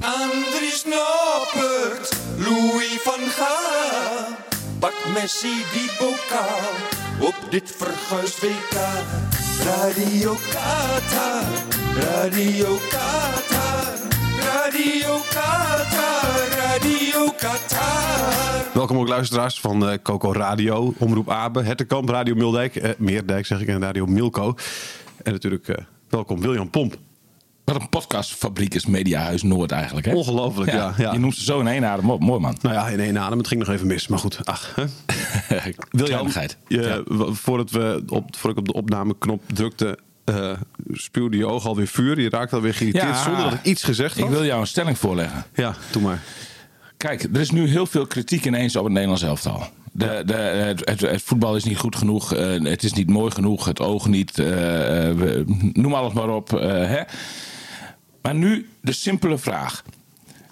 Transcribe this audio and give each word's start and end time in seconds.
Andries 0.00 0.84
Noppert, 0.84 2.16
Louis 2.36 3.00
van 3.02 3.20
Gaal. 3.20 4.36
Pak 4.78 4.94
Messi 5.12 5.64
die 5.72 5.90
bokaal 5.98 6.72
op 7.20 7.34
dit 7.50 7.74
verguisd 7.76 8.40
WK. 8.40 8.76
Radio 9.64 10.36
Qatar, 10.50 11.44
Radio 11.94 12.76
Qatar, 12.88 13.94
Radio 14.40 15.16
Qatar, 15.28 16.48
Radio 16.48 17.30
Qatar. 17.38 18.72
Welkom 18.74 18.98
ook 18.98 19.08
luisteraars 19.08 19.60
van 19.60 19.88
eh, 19.88 19.98
Coco 20.02 20.32
Radio, 20.32 20.94
Omroep 20.98 21.30
Abe, 21.30 21.62
Hertekamp, 21.62 22.08
Radio 22.08 22.34
Mildijk, 22.34 22.76
eh, 22.76 22.90
Meerdijk 22.98 23.46
zeg 23.46 23.60
ik 23.60 23.68
en 23.68 23.80
Radio 23.80 24.06
Milko. 24.06 24.54
En 25.22 25.32
natuurlijk 25.32 25.68
eh, 25.68 25.84
welkom 26.08 26.40
William 26.40 26.70
Pomp. 26.70 26.96
Wat 27.72 27.80
een 27.80 27.88
podcastfabriek 27.88 28.74
is 28.74 28.86
Mediahuis 28.86 29.42
Noord 29.42 29.70
eigenlijk. 29.70 30.06
Hè? 30.06 30.14
Ongelooflijk, 30.14 30.72
ja, 30.72 30.94
ja. 30.98 31.12
Je 31.12 31.18
noemt 31.18 31.34
ze 31.36 31.44
zo 31.44 31.60
in 31.60 31.66
één 31.66 31.84
adem 31.84 32.10
op. 32.10 32.20
Mooi 32.20 32.40
man. 32.40 32.56
Nou 32.62 32.74
ja, 32.74 32.88
in 32.88 33.00
één 33.00 33.18
adem, 33.18 33.38
het 33.38 33.46
ging 33.48 33.60
nog 33.60 33.74
even 33.74 33.86
mis, 33.86 34.08
maar 34.08 34.18
goed. 34.18 34.38
Ach, 34.46 34.74
Kleinigheid. 35.90 36.56
je, 36.68 36.80
Ja. 36.82 37.02
voordat, 37.34 37.70
we 37.70 38.02
op, 38.08 38.36
voordat 38.36 38.50
ik 38.50 38.58
op 38.58 38.66
de 38.66 38.72
opnameknop 38.72 39.42
drukte, 39.54 39.98
eh 40.24 40.52
spuwde 40.92 41.36
je 41.36 41.46
oog 41.46 41.66
alweer 41.66 41.86
vuur. 41.86 42.20
Je 42.20 42.30
raakte 42.30 42.54
alweer 42.54 42.74
geïrriteerd 42.74 43.14
Ja. 43.14 43.22
zonder 43.22 43.42
dat 43.42 43.52
ik 43.52 43.62
iets 43.64 43.82
gezegd 43.82 44.14
had. 44.16 44.24
Ik 44.24 44.30
wil 44.30 44.44
jou 44.44 44.60
een 44.60 44.66
stelling 44.66 44.98
voorleggen. 44.98 45.44
Ja, 45.54 45.74
doe 45.90 46.02
maar. 46.02 46.22
Kijk, 46.96 47.22
er 47.22 47.40
is 47.40 47.50
nu 47.50 47.66
heel 47.68 47.86
veel 47.86 48.06
kritiek 48.06 48.44
ineens 48.44 48.76
op 48.76 48.82
het 48.84 48.92
Nederlands 48.92 49.22
elftal. 49.22 49.62
De, 49.92 50.22
de, 50.26 50.32
het, 50.34 50.82
het, 50.88 51.00
het 51.00 51.22
voetbal 51.22 51.56
is 51.56 51.64
niet 51.64 51.78
goed 51.78 51.96
genoeg. 51.96 52.34
eh, 52.34 52.62
het 52.62 52.82
is 52.82 52.92
niet 52.92 53.08
mooi 53.10 53.30
genoeg. 53.30 53.64
Het 53.64 53.80
oog 53.80 54.08
niet. 54.08 54.38
eh, 54.38 55.10
eh, 55.38 55.46
noem 55.72 55.94
alles 55.94 56.12
maar 56.12 56.28
op. 56.28 56.52
eh, 56.52 56.68
hè? 56.70 57.00
Maar 58.22 58.34
nu 58.34 58.68
de 58.80 58.92
simpele 58.92 59.38
vraag. 59.38 59.84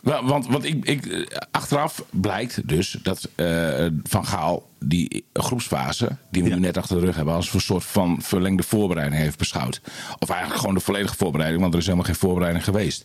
Wa- 0.02 0.24
Want, 0.24 0.46
want 0.46 0.64
ik, 0.64 0.84
ik, 0.84 1.36
achteraf 1.50 2.04
blijkt 2.10 2.68
dus 2.68 2.90
dat 3.02 3.28
eh, 3.34 3.86
Van 4.02 4.26
Gaal 4.26 4.68
die 4.78 5.24
groepsfase, 5.32 6.16
die 6.30 6.42
we 6.42 6.48
nu 6.48 6.58
net 6.58 6.76
achter 6.76 6.96
de 7.00 7.04
rug 7.06 7.16
hebben, 7.16 7.34
als 7.34 7.54
een 7.54 7.60
soort 7.60 7.84
van 7.84 8.22
verlengde 8.22 8.62
voorbereiding 8.62 9.22
heeft 9.22 9.38
beschouwd. 9.38 9.80
Of 10.18 10.28
eigenlijk 10.28 10.60
gewoon 10.60 10.74
de 10.74 10.80
volledige 10.80 11.14
voorbereiding, 11.16 11.60
want 11.62 11.72
er 11.74 11.78
is 11.80 11.86
helemaal 11.86 12.06
geen 12.06 12.14
voorbereiding 12.14 12.64
geweest. 12.64 13.04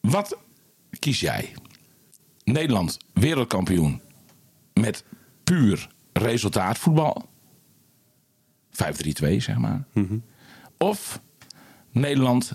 Wat 0.00 0.36
kies 0.98 1.20
jij? 1.20 1.52
Nederland 2.44 2.98
wereldkampioen 3.12 4.00
met 4.74 5.04
puur 5.44 5.88
resultaatvoetbal. 6.12 7.28
5-3-2, 8.72 9.36
zeg 9.36 9.56
maar. 9.58 9.84
Of 10.78 11.20
Nederland 11.90 12.52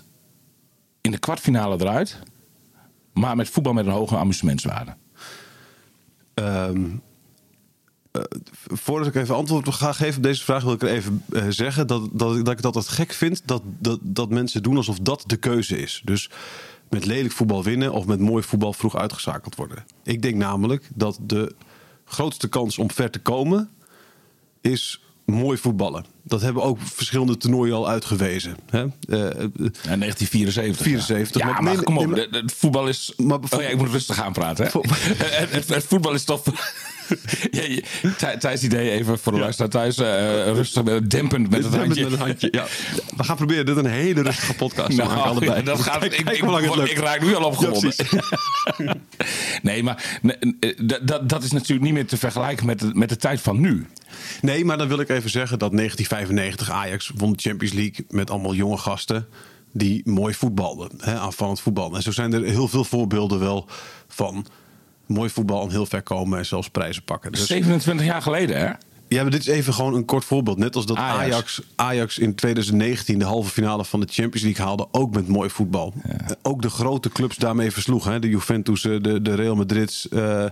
in 1.04 1.10
de 1.10 1.18
kwartfinale 1.18 1.76
eruit, 1.80 2.18
maar 3.12 3.36
met 3.36 3.48
voetbal 3.48 3.72
met 3.72 3.86
een 3.86 3.92
hoge 3.92 4.16
amusementswaarde. 4.16 4.94
Ehm, 6.34 6.84
eh, 8.10 8.22
voordat 8.54 9.08
ik 9.08 9.14
even 9.14 9.34
antwoord 9.34 9.68
ga 9.74 9.92
geven 9.92 10.16
op 10.16 10.22
deze 10.22 10.44
vraag, 10.44 10.62
wil 10.62 10.72
ik 10.72 10.82
er 10.82 10.88
even 10.88 11.24
eh, 11.32 11.44
zeggen 11.48 11.86
dat, 11.86 12.08
dat, 12.12 12.36
ik- 12.36 12.44
dat 12.44 12.54
ik 12.54 12.62
dat 12.62 12.74
het 12.74 12.88
gek 12.88 13.12
vind 13.12 13.42
dat, 13.44 13.62
dat, 13.78 13.98
dat 14.02 14.30
mensen 14.30 14.62
doen 14.62 14.76
alsof 14.76 14.98
dat 14.98 15.24
de 15.26 15.36
keuze 15.36 15.78
is. 15.78 16.02
Dus 16.04 16.30
met 16.90 17.04
lelijk 17.06 17.32
voetbal 17.34 17.62
winnen 17.62 17.92
of 17.92 18.06
met 18.06 18.20
mooi 18.20 18.42
voetbal 18.42 18.72
vroeg 18.72 18.96
uitgeschakeld 18.96 19.54
worden. 19.54 19.84
Ik 20.02 20.22
denk 20.22 20.34
namelijk 20.36 20.90
dat 20.94 21.18
de 21.22 21.54
grootste 22.04 22.48
kans 22.48 22.78
om 22.78 22.90
ver 22.90 23.10
te 23.10 23.18
komen 23.20 23.70
is 24.60 25.02
mooi 25.24 25.58
voetballen. 25.58 26.04
Dat 26.24 26.40
hebben 26.40 26.62
ook 26.62 26.78
verschillende 26.82 27.36
toernooien 27.36 27.74
al 27.74 27.88
uitgewezen. 27.88 28.56
Hè? 28.70 28.78
Eh, 28.78 28.86
eh, 29.26 29.36
Ja, 29.82 29.96
1974. 29.96 30.82
74, 30.82 31.42
Ja, 31.42 31.60
maar- 31.60 31.82
kom 31.82 31.98
op. 31.98 32.14
Het 32.30 32.52
voetbal 32.56 32.88
is... 32.88 33.12
Maar 33.16 33.38
oh 33.50 33.60
ja, 33.62 33.68
ik 33.68 33.76
moet 33.76 33.90
rustig 33.90 34.22
aan 34.22 34.32
praten. 34.32 34.64
Hè? 34.64 34.70
Het, 35.24 35.50
het, 35.52 35.68
het 35.68 35.84
voetbal 35.84 36.12
is 36.14 36.24
toch... 36.24 36.42
ja, 37.50 38.36
Thijs 38.38 38.62
idee 38.62 38.90
even 38.90 39.18
voor 39.18 39.32
de 39.32 39.38
luisteraar 39.38 39.70
thuis. 39.70 39.98
eh, 39.98 40.06
rustig, 40.52 40.82
dempend 41.06 41.50
met 41.50 41.62
het 41.62 41.70
Met 41.72 41.80
handje. 41.80 42.04
een 42.06 42.18
handje. 42.18 42.48
Ja. 42.50 42.64
We 43.16 43.24
gaan 43.24 43.36
proberen 43.36 43.66
dit 43.66 43.76
een 43.76 43.86
hele 43.86 44.22
rustige 44.22 44.54
podcast 44.54 44.90
te 44.90 44.96
Nou, 44.96 45.08
maken. 45.08 45.22
Allebei. 45.24 45.62
dat 45.62 45.80
gaat, 45.80 45.98
Kijk- 45.98 46.14
ik, 46.18 46.24
kijk 46.24 46.36
ik, 46.90 46.98
raak 46.98 47.20
nu 47.22 47.34
al 47.34 47.44
opgewonden. 47.44 47.92
Ja, 48.76 48.94
nee, 49.62 49.82
maar 49.82 50.18
nee, 50.22 50.36
dat- 50.82 51.00
dat, 51.06 51.28
dat 51.28 51.42
is 51.42 51.50
natuurlijk 51.50 51.82
niet 51.82 51.92
meer 51.94 52.06
te 52.06 52.16
vergelijken 52.16 52.66
met 52.66 52.78
de, 52.80 52.90
met 52.92 53.08
de 53.08 53.16
tijd 53.16 53.40
van 53.40 53.60
nu. 53.60 53.86
Nee, 54.40 54.64
maar 54.64 54.78
dan 54.78 54.88
wil 54.88 55.00
ik 55.00 55.08
even 55.08 55.30
zeggen 55.30 55.58
dat 55.58 55.72
1995 55.72 56.70
Ajax 56.70 57.10
won 57.16 57.32
de 57.32 57.38
Champions 57.38 57.74
League 57.74 58.04
met 58.08 58.30
allemaal 58.30 58.54
jonge 58.54 58.76
gasten 58.76 59.26
die 59.72 60.02
mooi 60.04 60.34
voetbalden, 60.34 60.90
hè, 60.98 61.18
aanvallend 61.18 61.60
voetbal. 61.60 61.94
En 61.96 62.02
zo 62.02 62.10
zijn 62.10 62.32
er 62.32 62.42
heel 62.42 62.68
veel 62.68 62.84
voorbeelden 62.84 63.40
wel 63.40 63.66
van 64.08 64.46
mooi 65.06 65.30
voetbal 65.30 65.62
en 65.62 65.70
heel 65.70 65.86
ver 65.86 66.02
komen 66.02 66.38
en 66.38 66.46
zelfs 66.46 66.68
prijzen 66.68 67.02
pakken. 67.02 67.32
Dus 67.32 67.46
27 67.46 68.06
jaar 68.06 68.22
geleden, 68.22 68.58
hè? 68.58 68.72
ja, 69.08 69.22
maar 69.22 69.30
dit 69.30 69.40
is 69.40 69.46
even 69.46 69.74
gewoon 69.74 69.94
een 69.94 70.04
kort 70.04 70.24
voorbeeld. 70.24 70.58
Net 70.58 70.76
als 70.76 70.86
dat 70.86 70.96
Ajax. 70.96 71.32
Ajax, 71.32 71.62
Ajax 71.76 72.18
in 72.18 72.34
2019 72.34 73.18
de 73.18 73.24
halve 73.24 73.50
finale 73.50 73.84
van 73.84 74.00
de 74.00 74.06
Champions 74.10 74.42
League 74.42 74.64
haalde, 74.64 74.86
ook 74.90 75.14
met 75.14 75.28
mooi 75.28 75.50
voetbal. 75.50 75.94
Ook 76.42 76.62
de 76.62 76.70
grote 76.70 77.08
clubs 77.08 77.36
daarmee 77.36 77.70
versloegen. 77.70 78.12
Hè? 78.12 78.18
De 78.18 78.28
Juventus, 78.28 78.84
eh, 78.84 78.96
de, 79.00 79.22
de 79.22 79.34
Real 79.34 79.54
Madrid, 79.54 80.06
eh 80.10 80.46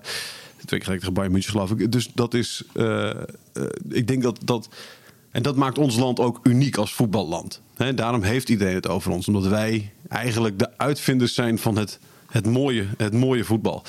twee 0.66 0.80
keer 0.80 0.98
tegen 0.98 1.12
Bayern 1.12 1.32
München 1.32 1.52
geloof 1.52 1.70
ik. 1.70 1.92
Dus 1.92 2.10
dat 2.14 2.34
is, 2.34 2.62
eh, 2.72 3.10
eh, 3.10 3.16
ik 3.88 4.06
denk 4.06 4.22
dat 4.22 4.38
dat... 4.44 4.68
En 5.30 5.42
dat 5.42 5.56
maakt 5.56 5.78
ons 5.78 5.96
land 5.96 6.20
ook 6.20 6.40
uniek 6.42 6.76
als 6.76 6.92
voetballand. 6.92 7.60
Daarom 7.94 8.22
heeft 8.22 8.48
iedereen 8.48 8.74
het 8.74 8.88
over 8.88 9.10
ons. 9.10 9.28
Omdat 9.28 9.46
wij 9.46 9.92
eigenlijk 10.08 10.58
de 10.58 10.78
uitvinders 10.78 11.34
zijn 11.34 11.58
van 11.58 11.76
het, 11.76 11.98
het, 12.30 12.46
mooie, 12.46 12.86
het 12.96 13.12
mooie 13.12 13.44
voetbal. 13.44 13.82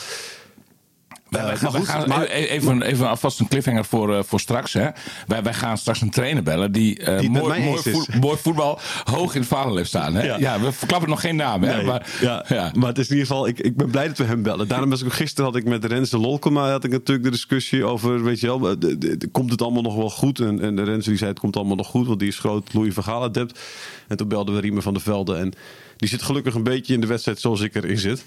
Maar 1.41 1.57
goed, 1.57 1.87
gaan- 1.87 2.07
maar- 2.07 2.25
even, 2.25 2.81
even 2.81 3.09
alvast 3.09 3.39
een 3.39 3.47
cliffhanger 3.47 3.85
voor, 3.85 4.15
eh, 4.15 4.23
voor 4.23 4.39
straks. 4.39 4.73
Hè. 4.73 4.87
Wij, 5.27 5.43
wij 5.43 5.53
gaan 5.53 5.77
straks 5.77 6.01
een 6.01 6.09
trainer 6.09 6.43
bellen 6.43 6.71
die, 6.71 6.99
eh, 6.99 7.19
Die 7.19 7.29
mooi, 7.29 7.61
mooi, 7.63 7.81
voet- 7.81 8.19
mooi 8.19 8.37
voetbal 8.37 8.79
hoog 9.03 9.35
in 9.35 9.41
het 9.41 9.49
heeft 9.75 9.87
staan. 9.87 10.15
Hè. 10.15 10.23
Ja. 10.23 10.37
Ja. 10.37 10.59
we 10.59 10.71
verklappen 10.71 11.09
nog 11.09 11.21
geen 11.21 11.35
naam. 11.35 11.63
Hè, 11.63 11.75
Nee, 11.75 11.85
maar, 11.85 12.07
ja, 12.21 12.45
ja. 12.47 12.71
maar 12.75 12.87
het 12.87 12.97
is 12.97 13.07
in 13.09 13.11
ieder 13.15 13.27
geval, 13.27 13.47
ik, 13.47 13.59
ik 13.59 13.75
ben 13.77 13.89
blij 13.91 14.07
dat 14.07 14.17
we 14.17 14.23
hem 14.23 14.43
bellen. 14.43 14.67
Daarom 14.67 14.89
was 14.89 14.99
ik 15.01 15.05
ook 15.05 15.13
gisteren 15.13 15.45
had 15.51 15.59
ik 15.59 15.65
met 15.65 15.85
Rens 15.85 16.09
de 16.09 16.17
Lolkema 16.17 16.69
had 16.69 16.83
ik 16.83 16.91
natuurlijk 16.91 17.23
de 17.25 17.31
discussie 17.31 17.85
over, 17.85 18.23
weet 18.23 18.39
je 18.39 18.47
wel, 18.47 18.59
de- 18.79 18.97
de- 18.97 19.17
de- 19.17 19.27
komt 19.27 19.51
het 19.51 19.61
allemaal 19.61 19.81
nog 19.81 19.95
wel 19.95 20.09
goed? 20.09 20.39
En, 20.39 20.61
en 20.61 20.75
de 20.75 20.83
Rens 20.83 21.05
die 21.05 21.17
zei 21.17 21.29
het 21.29 21.39
komt 21.39 21.55
allemaal 21.55 21.75
nog 21.75 21.87
goed, 21.87 22.07
want 22.07 22.19
die 22.19 22.27
is 22.27 22.39
groot 22.39 22.73
Louis 22.73 22.93
van 22.93 23.03
Gaal 23.03 23.23
adept. 23.23 23.59
En 24.07 24.17
toen 24.17 24.27
belden 24.27 24.55
we 24.55 24.61
Riemer 24.61 24.81
van 24.81 24.93
der 24.93 25.01
Velde 25.01 25.35
en 25.35 25.53
die 25.97 26.09
zit 26.09 26.21
gelukkig 26.21 26.53
een 26.55 26.63
beetje 26.63 26.93
in 26.93 27.01
de 27.01 27.07
wedstrijd 27.07 27.39
zoals 27.39 27.61
ik 27.61 27.75
erin 27.75 27.97
zit. 27.97 28.23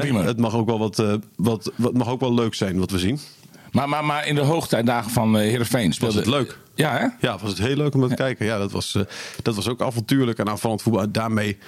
Het 0.00 0.38
mag 0.38 0.54
ook 0.54 0.66
wel 0.66 0.78
wat, 0.78 0.98
eh, 0.98 1.14
wat, 1.36 1.72
wat 1.76 1.92
mag 1.92 2.08
ook 2.08 2.20
wel 2.20 2.34
leuk 2.34 2.54
zijn 2.54 2.78
wat 2.78 2.90
we 2.90 2.98
zien. 2.98 3.18
Maar, 3.72 3.88
maar, 3.88 4.04
maar 4.04 4.26
in 4.26 4.34
de 4.34 4.40
hoogtijdagen 4.40 5.10
van 5.10 5.38
eh 5.38 5.42
Heerenveen 5.42 5.92
speelde... 5.92 6.18
het 6.18 6.26
leuk. 6.26 6.58
Ja, 6.74 6.98
hè? 6.98 7.06
Ja, 7.26 7.38
was 7.38 7.50
het 7.50 7.58
heel 7.58 7.76
leuk 7.76 7.94
om 7.94 8.08
te 8.08 8.14
kijken. 8.14 8.46
Ja, 8.46 8.58
dat 8.58 8.72
was, 8.72 8.94
eh, 8.94 9.02
dat 9.42 9.54
was 9.54 9.68
ook 9.68 9.82
avontuurlijk 9.82 10.38
en 10.38 10.48
aanvallend 10.48 10.82
voetbal. 10.82 11.02
En 11.02 11.12
daarmee 11.12 11.58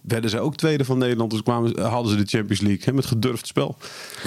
werden 0.00 0.30
zij 0.30 0.40
ook 0.40 0.56
tweede 0.56 0.84
van 0.84 0.98
Nederland. 0.98 1.30
Dus 1.30 1.42
kwamen, 1.42 1.80
hadden 1.80 2.12
ze 2.12 2.16
de 2.16 2.36
Champions 2.36 2.60
League 2.60 2.84
hè, 2.84 2.92
met 2.92 3.06
gedurfd 3.06 3.46
spel. 3.46 3.76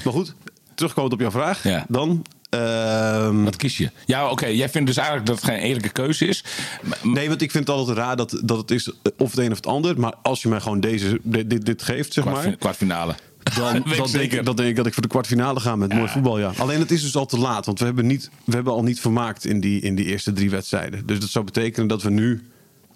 Maar 0.03 0.13
goed, 0.13 0.35
terugkomend 0.75 1.13
op 1.13 1.19
jouw 1.19 1.31
vraag. 1.31 1.63
Ja. 1.63 1.85
Dan. 1.87 2.21
Ehm, 2.53 3.43
Wat 3.43 3.55
kies 3.55 3.77
je? 3.77 3.91
Ja, 4.05 4.29
oké. 4.29 4.45
Jij 4.45 4.69
vindt 4.69 4.87
dus 4.87 4.97
eigenlijk 4.97 5.27
dat 5.27 5.35
het 5.35 5.45
geen 5.45 5.59
eerlijke 5.59 5.89
keuze 5.89 6.25
is. 6.25 6.43
Maar- 6.83 6.99
nee, 7.01 7.29
want 7.29 7.41
ik 7.41 7.51
vind 7.51 7.67
het 7.67 7.77
altijd 7.77 7.97
raar 7.97 8.15
dat, 8.15 8.41
dat 8.43 8.57
het 8.57 8.71
is 8.71 8.91
of 9.17 9.29
het 9.29 9.39
een 9.39 9.51
of 9.51 9.57
het 9.57 9.67
ander. 9.67 9.99
Maar 9.99 10.13
als 10.21 10.41
je 10.41 10.49
mij 10.49 10.59
gewoon 10.59 10.79
deze, 10.79 11.19
dit, 11.23 11.49
dit, 11.49 11.65
dit 11.65 11.81
geeft, 11.81 12.13
zeg 12.13 12.25
maar. 12.25 12.55
kwartfinale. 12.57 13.15
Dan, 13.55 13.73
Weet 13.83 13.85
ik 13.85 13.97
dan, 13.97 14.11
denk 14.11 14.31
ik, 14.31 14.45
dan 14.45 14.55
denk 14.55 14.69
ik 14.69 14.75
dat 14.75 14.85
ik 14.85 14.93
voor 14.93 15.01
de 15.01 15.09
kwartfinale 15.09 15.59
ga 15.59 15.75
met 15.75 15.93
mooi 15.93 16.07
voetbal. 16.07 16.39
Ja. 16.39 16.51
Alleen 16.57 16.79
het 16.79 16.91
is 16.91 17.01
dus 17.01 17.15
al 17.15 17.25
te 17.25 17.37
laat. 17.37 17.65
Want 17.65 17.79
we 17.79 17.85
hebben, 17.85 18.05
niet, 18.07 18.29
we 18.45 18.55
hebben 18.55 18.73
al 18.73 18.83
niet 18.83 18.99
vermaakt 18.99 19.45
in 19.45 19.59
die, 19.59 19.81
in 19.81 19.95
die 19.95 20.05
eerste 20.05 20.33
drie 20.33 20.49
wedstrijden. 20.49 21.05
Dus 21.05 21.19
dat 21.19 21.29
zou 21.29 21.45
betekenen 21.45 21.87
dat 21.87 22.01
we 22.01 22.09
nu 22.09 22.47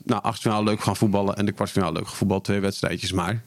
nou, 0.03 0.21
achtfinale 0.23 0.63
leuk 0.63 0.81
gaan 0.81 0.95
voetballen. 0.95 1.35
En 1.35 1.45
de 1.45 1.51
kwartfinale 1.51 1.91
leuk 1.93 2.07
gaan 2.07 2.15
voetballen. 2.15 2.43
Twee 2.43 2.59
wedstrijdjes 2.59 3.11
maar. 3.11 3.43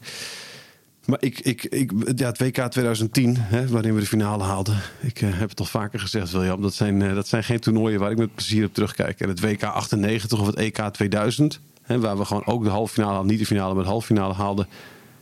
Maar 1.05 1.17
ik, 1.21 1.39
ik, 1.39 1.63
ik, 1.63 1.91
ja, 2.15 2.25
het 2.25 2.39
WK 2.39 2.55
2010, 2.55 3.35
hè, 3.37 3.67
waarin 3.67 3.93
we 3.93 3.99
de 3.99 4.05
finale 4.05 4.43
haalden. 4.43 4.77
Ik 4.99 5.21
eh, 5.21 5.29
heb 5.33 5.49
het 5.49 5.59
al 5.59 5.65
vaker 5.65 5.99
gezegd, 5.99 6.31
William. 6.31 6.61
Dat 6.61 6.73
zijn, 6.73 7.01
eh, 7.01 7.13
dat 7.15 7.27
zijn 7.27 7.43
geen 7.43 7.59
toernooien 7.59 7.99
waar 7.99 8.11
ik 8.11 8.17
met 8.17 8.35
plezier 8.35 8.65
op 8.65 8.73
terugkijk. 8.73 9.19
En 9.19 9.29
het 9.29 9.39
WK 9.39 9.63
98 9.63 10.39
of 10.39 10.45
het 10.45 10.55
EK 10.55 10.77
2000, 10.91 11.59
hè, 11.81 11.99
waar 11.99 12.17
we 12.17 12.25
gewoon 12.25 12.45
ook 12.45 12.63
de 12.63 12.69
halve 12.69 12.93
finale. 12.93 13.23
Niet 13.25 13.39
de 13.39 13.45
finale, 13.45 13.73
maar 13.73 13.83
de 13.83 13.89
halve 13.89 14.05
finale 14.05 14.33
haalden. 14.33 14.67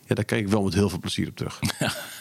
Ja, 0.06 0.16
daar 0.16 0.26
kijk 0.26 0.42
ik 0.42 0.48
wel 0.48 0.64
met 0.64 0.74
heel 0.74 0.90
veel 0.90 1.00
plezier 1.00 1.28
op 1.28 1.36
terug. 1.36 1.60
en 1.60 1.92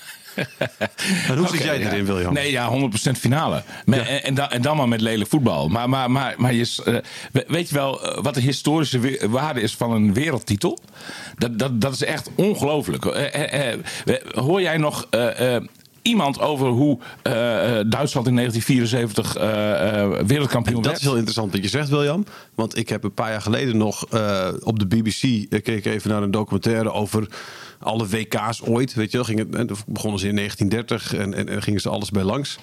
hoe 1.37 1.49
zit 1.49 1.63
jij 1.63 1.79
ja. 1.79 1.91
erin, 1.91 2.05
William? 2.05 2.33
Nee, 2.33 2.51
ja, 2.51 2.71
100% 2.71 3.19
finale. 3.19 3.63
Met- 3.85 4.07
en, 4.07 4.23
en, 4.23 4.35
dan, 4.35 4.49
en 4.49 4.63
dan 4.63 4.77
maar 4.77 4.89
met 4.89 5.01
lelijk 5.01 5.31
voetbal. 5.31 5.69
Maar, 5.69 5.89
maar, 5.89 6.11
maar, 6.11 6.35
maar 6.37 6.55
je, 6.55 6.73
eh, 6.85 6.95
we- 7.33 7.45
weet 7.49 7.69
je 7.69 7.75
wel 7.75 8.05
eh, 8.17 8.23
wat 8.23 8.35
de 8.35 8.41
historische 8.41 9.19
waarde 9.29 9.61
is 9.61 9.75
van 9.75 9.93
een 9.93 10.15
wereldtitel? 10.15 10.79
Dat, 11.37 11.59
dat, 11.59 11.81
dat 11.81 11.93
is 11.93 12.03
echt 12.05 12.31
ongelooflijk. 12.35 13.05
Eh, 13.05 13.75
hoor 14.35 14.61
jij 14.61 14.77
nog 14.77 15.09
iemand 16.03 16.41
over 16.41 16.67
hoe 16.69 16.99
Duitsland 17.87 18.27
in 18.27 18.35
1974 18.37 19.37
eh, 19.37 20.03
eh, 20.03 20.27
wereldkampioen 20.27 20.77
Dat 20.77 20.85
werd? 20.85 20.99
is 20.99 21.03
heel 21.05 21.15
interessant 21.15 21.53
wat 21.53 21.63
je 21.63 21.69
zegt, 21.69 21.89
William. 21.89 22.25
Want 22.55 22.77
ik 22.77 22.89
heb 22.89 23.05
een 23.05 23.15
paar 23.15 23.31
jaar 23.31 23.43
geleden 23.43 23.77
nog 23.77 24.03
op 24.63 24.79
de 24.79 24.87
BBC 24.87 25.21
keek 25.51 25.69
ik 25.69 25.85
even 25.87 26.11
naar 26.11 26.23
een 26.23 26.31
documentaire 26.31 26.93
over 26.93 27.29
alle 27.81 28.07
WK's 28.07 28.61
ooit. 28.65 28.95
Weet 28.95 29.11
je 29.11 29.17
wel, 29.17 29.27
ging 29.27 29.39
het, 29.39 29.55
en 29.55 29.67
toen 29.67 29.77
begonnen 29.87 30.21
ze 30.21 30.29
in 30.29 30.37
1930 30.37 31.15
en, 31.21 31.35
en, 31.35 31.49
en 31.49 31.63
gingen 31.63 31.81
ze 31.81 31.89
alles 31.89 32.11
bij 32.11 32.23
langs. 32.23 32.59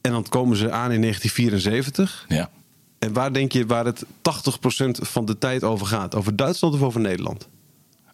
En 0.00 0.10
dan 0.12 0.26
komen 0.28 0.56
ze 0.56 0.70
aan 0.70 0.92
in 0.92 1.00
1974. 1.00 2.24
Ja. 2.28 2.50
En 2.98 3.12
waar 3.12 3.32
denk 3.32 3.52
je 3.52 3.66
waar 3.66 3.84
het 3.84 4.04
80% 4.04 4.06
van 4.92 5.24
de 5.24 5.38
tijd 5.38 5.64
over 5.64 5.86
gaat? 5.86 6.14
Over 6.14 6.36
Duitsland 6.36 6.74
of 6.74 6.82
over 6.82 7.00
Nederland? 7.00 7.48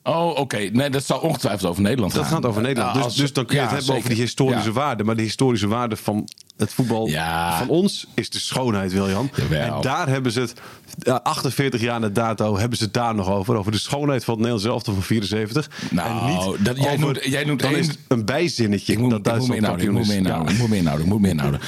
Oh, 0.03 0.39
oké. 0.39 0.57
Nee, 0.59 0.91
dat 0.91 1.05
zal 1.05 1.19
ongetwijfeld 1.19 1.71
over 1.71 1.83
Nederland 1.83 2.13
Dat 2.15 2.23
gaan. 2.25 2.33
gaat 2.33 2.45
over 2.47 2.63
Nederland. 2.63 2.95
Dus, 2.95 3.03
als- 3.05 3.15
dus 3.17 3.33
dan 3.33 3.45
kun 3.47 3.57
je 3.57 3.63
ja, 3.63 3.69
het 3.69 3.79
hebben 3.79 3.97
over 3.97 4.09
die 4.11 4.19
historische 4.19 4.69
Ja. 4.69 4.75
waarde. 4.75 5.05
Maar 5.05 5.17
de 5.17 5.23
historische 5.23 5.67
waarde 5.69 5.97
van 5.97 6.29
het 6.59 6.73
voetbal 6.73 7.07
Ja. 7.09 7.59
van 7.59 7.69
ons 7.69 8.07
is 8.15 8.31
de 8.31 8.39
schoonheid, 8.39 8.93
William. 8.93 9.31
Jawel. 9.35 9.75
En 9.77 9.81
daar 9.83 10.09
hebben 10.09 10.33
ze 10.33 10.41
het, 10.41 10.55
ja, 10.99 11.21
48 11.23 11.81
jaar 11.81 12.01
na 12.01 12.09
dato, 12.09 12.59
hebben 12.59 12.79
ze 12.79 12.85
het 12.85 12.93
daar 12.93 13.15
nog 13.15 13.29
over. 13.31 13.57
Over 13.57 13.73
de 13.73 13.79
schoonheid 13.79 14.25
van 14.25 14.35
het 14.35 14.43
Nederlands 14.43 14.73
elftal 14.75 14.95
van 14.95 15.03
74. 15.03 15.71
Nou, 15.91 16.09
en 16.21 16.27
niet 16.55 16.65
dat- 16.65 16.77
jij 16.77 16.87
over- 16.87 16.99
noemt- 17.01 17.25
jij 17.25 17.45
noemt 17.45 17.61
dan 17.61 17.71
één- 17.71 17.79
is 17.81 17.89
een 18.09 18.25
bijzinnetje 18.25 18.93
Ik 18.93 18.99
moet, 18.99 19.11
dat 19.11 19.19
moet 19.19 19.27
me 19.27 19.31
Duitsland 19.33 19.61
inhouden, 19.61 19.87
ik 19.87 19.93
kampioen 19.93 19.95
moet 19.95 20.07
me 20.07 20.13
is. 20.13 20.27
inhouden, 20.27 20.53
ik 20.55 20.59
moet 20.61 20.69
me 20.71 20.77
inhouden, 20.77 21.07
ik 21.07 21.13
moet 21.13 21.21
me 21.21 21.29
inhouden. 21.29 21.61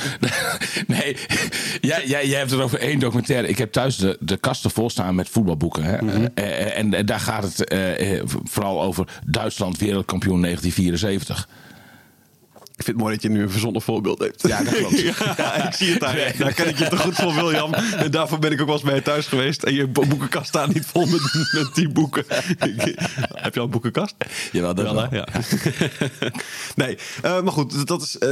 nee, 0.87 1.17
jij, 1.91 2.07
jij, 2.07 2.29
jij 2.29 2.39
hebt 2.39 2.51
het 2.51 2.61
over 2.61 2.79
één 2.79 2.99
documentaire. 2.99 3.49
Ik 3.49 3.59
heb 3.59 3.73
thuis 3.73 3.97
de, 3.97 4.17
de 4.21 4.37
kasten 4.37 4.71
vol 4.71 4.91
staan 4.91 5.15
met 5.15 5.29
voetbalboeken. 5.29 5.85
Hè? 5.85 6.03
Mhm. 6.03 6.27
Eh, 6.35 6.45
eh, 6.67 6.79
en, 6.79 7.07
daar 7.07 7.21
gaat 7.21 7.43
het 7.43 7.65
eh, 7.65 8.23
vooral 8.45 8.83
over 8.83 9.07
Duitsland 9.27 9.79
wereldkampioen 9.79 10.41
1974. 10.41 11.49
Ik 12.81 12.87
vind 12.87 12.97
het 12.99 13.07
mooi 13.07 13.15
dat 13.19 13.23
je 13.25 13.31
nu 13.31 13.43
een 13.43 13.51
verzonnen 13.51 13.83
voorbeeld 13.83 14.19
hebt. 14.19 14.49
Ja, 14.49 14.63
dat 14.63 14.75
klopt. 14.75 15.01
ja, 15.37 15.67
ik 15.67 15.75
zie 15.75 15.91
het 15.91 16.01
daar. 16.01 16.15
Nee. 16.15 16.33
Daar 16.39 16.53
ken 16.53 16.69
ik 16.69 16.79
je 16.79 16.89
te 16.89 16.97
goed 16.97 17.15
voor, 17.15 17.35
William. 17.35 17.75
En 17.75 18.11
daarvoor 18.11 18.39
ben 18.39 18.53
ik 18.53 18.61
ook 18.61 18.67
wel 18.67 18.75
eens 18.75 18.85
bij 18.85 18.95
je 18.95 19.03
thuis 19.03 19.27
geweest. 19.27 19.63
En 19.63 19.75
je 19.75 19.87
bo- 19.87 20.07
boekenkast 20.07 20.47
staat 20.49 20.75
niet 20.75 20.87
vol 20.87 21.07
met, 21.07 21.49
met 21.53 21.75
die 21.75 21.89
boeken. 21.89 22.25
Heb 23.35 23.55
je 23.55 23.61
al 23.61 23.65
een 23.65 23.71
boekenkast? 23.71 24.15
Jawel, 24.53 24.75
dat 24.75 24.93
wel. 24.93 25.15
Ja. 25.15 25.27
nee, 26.77 26.99
eh, 27.23 27.43
maar 27.43 27.53
goed, 27.53 27.87
dat 27.87 28.03
is, 28.03 28.19
eh, 28.19 28.29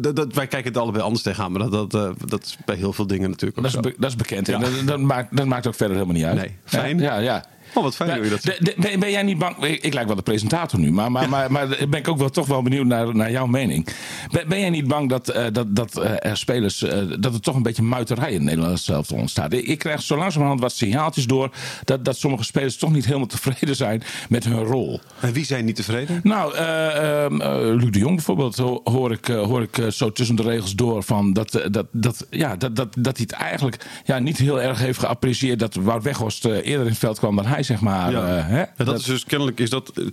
dat, 0.00 0.34
wij 0.34 0.46
kijken 0.46 0.72
het 0.72 0.76
allebei 0.80 1.04
anders 1.04 1.22
tegenaan. 1.22 1.52
Maar 1.52 1.70
dat, 1.70 1.90
dat, 1.90 1.94
eh, 1.94 2.10
dat 2.26 2.44
is 2.44 2.56
bij 2.64 2.76
heel 2.76 2.92
veel 2.92 3.06
dingen 3.06 3.30
natuurlijk 3.30 3.58
ook 3.58 3.64
Dat 3.64 3.74
is, 3.74 3.80
zo. 3.82 3.90
be- 3.90 4.00
dat 4.00 4.10
is 4.10 4.16
bekend. 4.16 4.46
Ja. 4.46 4.54
En 4.54 4.60
dat, 4.60 4.70
dat, 4.86 5.00
maakt, 5.00 5.36
dat 5.36 5.46
maakt 5.46 5.66
ook 5.66 5.74
verder 5.74 5.96
helemaal 5.96 6.16
niet 6.16 6.24
uit. 6.26 6.36
Nee, 6.36 6.56
fijn. 6.64 6.98
Ja, 6.98 7.18
ja. 7.18 7.44
Oh, 7.74 7.82
wat 7.82 7.96
fijn 7.96 8.22
je 8.24 8.30
dat 8.30 8.42
de- 8.42 8.74
ben, 8.76 9.00
ben 9.00 9.10
jij 9.10 9.22
niet 9.22 9.38
bang? 9.38 9.64
Ik, 9.64 9.82
ik 9.82 9.94
lijk 9.94 10.06
wel 10.06 10.16
de 10.16 10.22
presentator 10.22 10.78
nu, 10.78 10.92
maar, 10.92 11.12
maar, 11.12 11.28
maar, 11.28 11.52
maar 11.52 11.68
ben 11.68 11.98
ik 12.00 12.08
ook 12.08 12.18
wel 12.18 12.30
toch 12.30 12.46
wel 12.46 12.62
benieuwd 12.62 12.86
naar, 12.86 13.16
naar 13.16 13.30
jouw 13.30 13.46
mening. 13.46 13.88
Ben, 14.30 14.48
ben 14.48 14.60
jij 14.60 14.70
niet 14.70 14.86
bang 14.88 15.08
dat, 15.08 15.28
eh, 15.28 15.44
dat, 15.52 15.76
dat 15.76 15.96
eh, 15.98 16.30
er 16.30 16.36
spelers, 16.36 16.82
eh, 16.82 16.98
dat 17.18 17.34
er 17.34 17.40
toch 17.40 17.54
een 17.54 17.62
beetje 17.62 17.82
muiterij 17.82 18.32
in 18.32 18.44
Nederland 18.44 18.80
zelf 18.80 19.10
ontstaat? 19.12 19.52
Ik, 19.52 19.66
ik 19.66 19.78
krijg 19.78 20.02
zo 20.02 20.16
langzamerhand 20.16 20.60
wat 20.60 20.72
signaaltjes 20.72 21.26
door 21.26 21.50
dat, 21.84 22.04
dat 22.04 22.16
sommige 22.16 22.44
spelers 22.44 22.76
toch 22.76 22.92
niet 22.92 23.04
helemaal 23.06 23.26
tevreden 23.26 23.76
zijn 23.76 24.02
met 24.28 24.44
hun 24.44 24.62
rol. 24.64 25.00
En 25.20 25.32
wie 25.32 25.44
zijn 25.44 25.64
niet 25.64 25.76
tevreden? 25.76 26.20
Nou, 26.22 26.54
eh, 26.54 27.24
ehm, 27.24 27.40
eh, 27.40 27.50
Luc 27.74 27.90
de 27.90 27.98
Jong 27.98 28.14
bijvoorbeeld 28.14 28.56
ho- 28.56 28.80
hoor 28.84 29.12
ik, 29.12 29.26
hoor 29.26 29.62
ik 29.62 29.82
zo 29.92 30.12
tussen 30.12 30.36
de 30.36 30.42
regels 30.42 30.74
door 30.74 31.02
van 31.02 31.32
dat, 31.32 31.60
dat, 31.70 31.86
dat, 31.90 32.26
ja, 32.30 32.56
dat, 32.56 32.76
dat, 32.76 32.88
dat 32.98 33.16
hij 33.16 33.26
het 33.30 33.40
eigenlijk 33.40 33.86
ja, 34.04 34.18
niet 34.18 34.38
heel 34.38 34.60
erg 34.60 34.78
heeft 34.78 34.98
geapprecieerd 34.98 35.58
dat 35.58 35.74
Wout 35.74 36.02
Weghorst 36.02 36.44
eerder 36.44 36.80
in 36.80 36.86
het 36.86 36.98
veld 36.98 37.18
kwam 37.18 37.36
dan 37.36 37.46
hij, 37.46 37.62
zeg 37.64 37.80
maar. 37.80 38.10
Ja. 38.10 38.36
eh, 38.38 38.46
hè? 38.48 38.58
Ja, 38.58 38.84
dat, 38.84 38.98
is 38.98 39.04
dus 39.04 39.24
kennelijk 39.24 39.60
is 39.60 39.70
dat. 39.70 39.90
eh, 39.94 40.04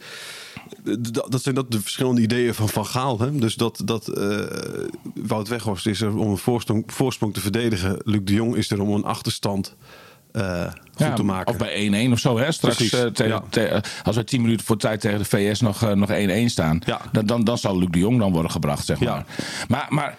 d- 0.94 1.32
Dat 1.32 1.42
zijn 1.42 1.56
dat 1.56 1.72
de 1.72 1.82
verschillende 1.82 2.22
ideeën 2.22 2.54
van 2.54 2.70
Van 2.70 2.86
Gaal. 2.86 3.20
Hè? 3.20 3.36
Dus 3.36 3.56
dat, 3.56 3.82
dat 3.86 4.08
eh, 4.08 4.38
Wout 5.16 5.48
Weghorst 5.48 5.88
is 5.88 6.02
er 6.02 6.18
om 6.18 6.30
een 6.30 6.38
voorsprong, 6.38 6.84
voorsprong 6.88 7.34
te 7.34 7.40
verdedigen. 7.42 7.98
Luc 8.04 8.20
de 8.24 8.34
Jong 8.34 8.56
is 8.56 8.72
er 8.72 8.82
om 8.82 8.90
een 8.94 9.04
achterstand 9.04 9.76
eh, 10.32 10.62
goed 10.64 10.80
Ja, 10.96 11.14
te 11.14 11.24
maken. 11.24 11.52
Of 11.54 11.58
bij 11.60 12.08
1-1 12.08 12.12
of 12.12 12.20
zo, 12.20 12.38
hè? 12.38 12.52
Straks, 12.52 12.76
Precies, 12.76 13.00
tegen- 13.14 13.28
ja. 13.28 13.44
te- 13.50 13.82
als 14.04 14.16
we 14.16 14.24
10 14.24 14.42
minuten 14.42 14.66
voor 14.66 14.78
tijd 14.78 15.02
tegen 15.02 15.18
de 15.18 15.26
VS 15.26 15.62
nog, 15.62 15.84
eh, 15.84 15.92
nog 15.92 16.10
1-1 16.12 16.50
staan, 16.50 16.82
Ja. 16.86 17.02
dan, 17.12 17.26
dan, 17.26 17.44
dan 17.44 17.58
zal 17.58 17.78
Luc 17.80 17.88
de 17.90 18.00
Jong 18.00 18.20
dan 18.20 18.32
worden 18.32 18.52
gebracht, 18.52 18.86
zeg 18.86 19.00
maar. 19.00 19.26
Maar, 19.68 19.86
maar 19.90 20.18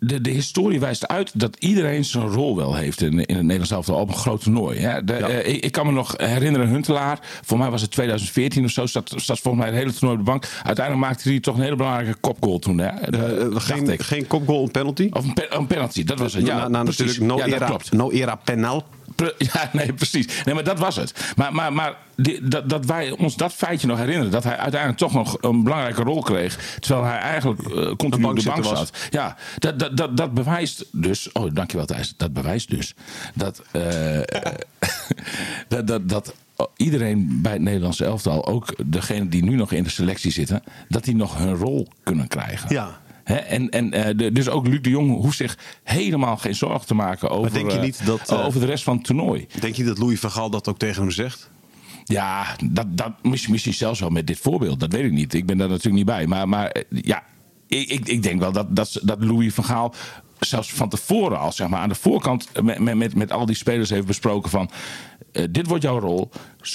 de, 0.00 0.20
de 0.20 0.30
historie 0.30 0.80
wijst 0.80 1.08
uit 1.08 1.40
dat 1.40 1.56
iedereen 1.58 2.04
zijn 2.04 2.26
rol 2.26 2.56
wel 2.56 2.74
heeft 2.74 3.02
in, 3.02 3.12
in 3.12 3.34
het 3.34 3.42
Nederlands 3.42 3.70
elftal 3.70 3.96
op 3.96 4.08
een 4.08 4.14
groot 4.14 4.42
toernooi. 4.42 4.78
Hè? 4.78 5.04
De, 5.04 5.12
Ja. 5.12 5.28
eh, 5.28 5.54
ik, 5.54 5.64
ik 5.64 5.72
kan 5.72 5.86
me 5.86 5.92
nog 5.92 6.14
herinneren, 6.16 6.68
Huntelaar, 6.68 7.18
voor 7.44 7.58
mij 7.58 7.70
was 7.70 7.80
het 7.82 7.90
2014 7.90 8.64
of 8.64 8.70
zo, 8.70 8.86
zat, 8.86 9.12
zat 9.16 9.38
volgens 9.40 9.64
mij 9.64 9.72
het 9.72 9.82
hele 9.82 9.92
toernooi 9.92 10.18
op 10.20 10.24
de 10.24 10.30
bank. 10.30 10.48
Uiteindelijk 10.62 11.06
maakte 11.06 11.28
hij 11.28 11.40
toch 11.40 11.56
een 11.56 11.62
hele 11.62 11.76
belangrijke 11.76 12.14
kopgoal 12.20 12.58
toen, 12.58 12.78
hè? 12.78 13.10
De- 13.10 13.18
Eh, 13.18 13.52
dacht 13.52 13.66
geen, 13.66 13.88
ik. 13.90 14.02
geen 14.02 14.26
kopgoal, 14.26 14.62
een 14.62 14.70
penalty. 14.70 15.08
Of 15.12 15.24
een, 15.24 15.32
pe- 15.34 15.46
een 15.50 15.66
penalty, 15.66 16.04
dat 16.04 16.18
was 16.18 16.34
het. 16.34 16.46
Ja, 16.46 16.56
na, 16.56 16.68
na 16.68 16.82
precies. 16.82 16.98
natuurlijk 17.06 17.26
no, 17.32 17.36
ja, 17.46 17.54
era, 17.56 17.66
klopt. 17.66 17.92
no 17.92 18.10
era 18.10 18.34
penal. 18.34 18.84
Ja, 19.52 19.68
nee, 19.72 19.92
precies. 19.92 20.44
Nee, 20.44 20.54
maar 20.54 20.64
dat 20.64 20.78
was 20.78 20.96
het. 20.96 21.32
Maar, 21.36 21.52
maar, 21.54 21.72
maar 21.72 21.96
die- 22.16 22.48
dat, 22.48 22.68
dat 22.68 22.84
wij 22.86 23.10
ons 23.10 23.36
dat 23.36 23.52
feitje 23.52 23.86
nog 23.86 23.98
herinneren. 23.98 24.30
Dat 24.30 24.44
hij 24.44 24.56
uiteindelijk 24.56 25.00
toch 25.00 25.12
nog 25.12 25.36
een 25.40 25.62
belangrijke 25.62 26.02
rol 26.02 26.22
kreeg. 26.22 26.76
Terwijl 26.80 27.04
hij 27.04 27.18
eigenlijk 27.18 27.60
eh, 27.60 27.68
continu 27.72 28.04
op 28.04 28.10
de 28.10 28.18
bank 28.20 28.22
bankzitter 28.22 28.62
was. 28.64 28.78
zat. 28.78 28.96
Ja, 29.10 29.36
dat, 29.58 29.78
dat, 29.78 29.96
dat, 29.96 30.16
dat 30.16 30.34
bewijst 30.34 30.84
dus. 30.92 31.32
Oh, 31.32 31.54
dankjewel 31.54 31.86
Thijs. 31.86 32.14
Dat 32.16 32.32
bewijst 32.32 32.70
dus 32.70 32.94
dat. 33.34 33.62
eh, 33.72 34.20
dat, 35.68 35.86
dat, 35.86 36.08
dat 36.08 36.34
iedereen 36.76 37.38
bij 37.42 37.52
het 37.52 37.60
Nederlandse 37.62 38.04
elftal, 38.04 38.46
ook 38.46 38.74
degenen 38.86 39.28
die 39.28 39.42
nu 39.44 39.56
nog 39.56 39.72
in 39.72 39.82
de 39.84 39.90
selectie 39.90 40.32
zitten, 40.32 40.62
dat 40.88 41.04
die 41.04 41.16
nog 41.16 41.38
hun 41.38 41.54
rol 41.54 41.88
kunnen 42.02 42.28
krijgen. 42.28 42.74
Ja. 42.74 42.99
En 43.36 43.68
en 43.70 43.92
eh, 43.92 44.16
de- 44.16 44.32
dus 44.32 44.48
ook 44.48 44.66
Luc 44.66 44.80
de 44.80 44.90
Jong 44.90 45.10
hoeft 45.10 45.36
zich 45.36 45.58
helemaal 45.82 46.36
geen 46.36 46.54
zorgen 46.54 46.86
te 46.86 46.94
maken 46.94 47.30
over, 47.30 47.52
denk 47.52 47.70
je 47.70 47.76
eh, 47.76 47.82
niet 47.82 48.06
dat, 48.06 48.30
eh, 48.30 48.46
over 48.46 48.60
de 48.60 48.66
rest 48.66 48.84
van 48.84 48.96
het 48.96 49.04
toernooi. 49.04 49.46
Denk 49.60 49.74
je 49.74 49.84
dat 49.84 49.98
Louis 49.98 50.20
van 50.20 50.30
Gaal 50.30 50.50
dat 50.50 50.68
ook 50.68 50.78
tegen 50.78 51.02
hem 51.02 51.10
zegt? 51.10 51.50
Ja, 52.04 52.56
dat, 52.64 52.86
dat, 52.96 53.12
misschien, 53.22 53.52
misschien 53.52 53.74
zelfs 53.74 54.00
wel 54.00 54.10
met 54.10 54.26
dit 54.26 54.38
voorbeeld. 54.38 54.80
Dat 54.80 54.92
weet 54.92 55.04
ik 55.04 55.12
niet. 55.12 55.34
Ik 55.34 55.46
ben 55.46 55.58
daar 55.58 55.68
natuurlijk 55.68 55.96
niet 55.96 56.04
bij. 56.04 56.26
Maar, 56.26 56.48
maar 56.48 56.74
ja, 56.88 57.22
ik, 57.66 57.88
ik, 57.88 58.08
ik 58.08 58.22
denk 58.22 58.40
wel 58.40 58.52
dat, 58.52 58.76
dat, 58.76 59.00
dat 59.02 59.24
Louis 59.24 59.54
van 59.54 59.64
Gaal 59.64 59.94
zelfs 60.40 60.72
van 60.72 60.88
tevoren 60.88 61.38
al 61.38 61.52
zeg 61.52 61.68
maar, 61.68 61.80
aan 61.80 61.88
de 61.88 61.94
voorkant 61.94 62.62
met, 62.62 62.78
met, 62.78 62.94
met, 62.94 63.14
met 63.14 63.32
al 63.32 63.46
die 63.46 63.56
spelers 63.56 63.90
heeft 63.90 64.06
besproken 64.06 64.50
van... 64.50 64.70
eh, 65.32 65.44
dit 65.50 65.66
wordt 65.66 65.82
jouw 65.82 65.98
rol. 65.98 66.30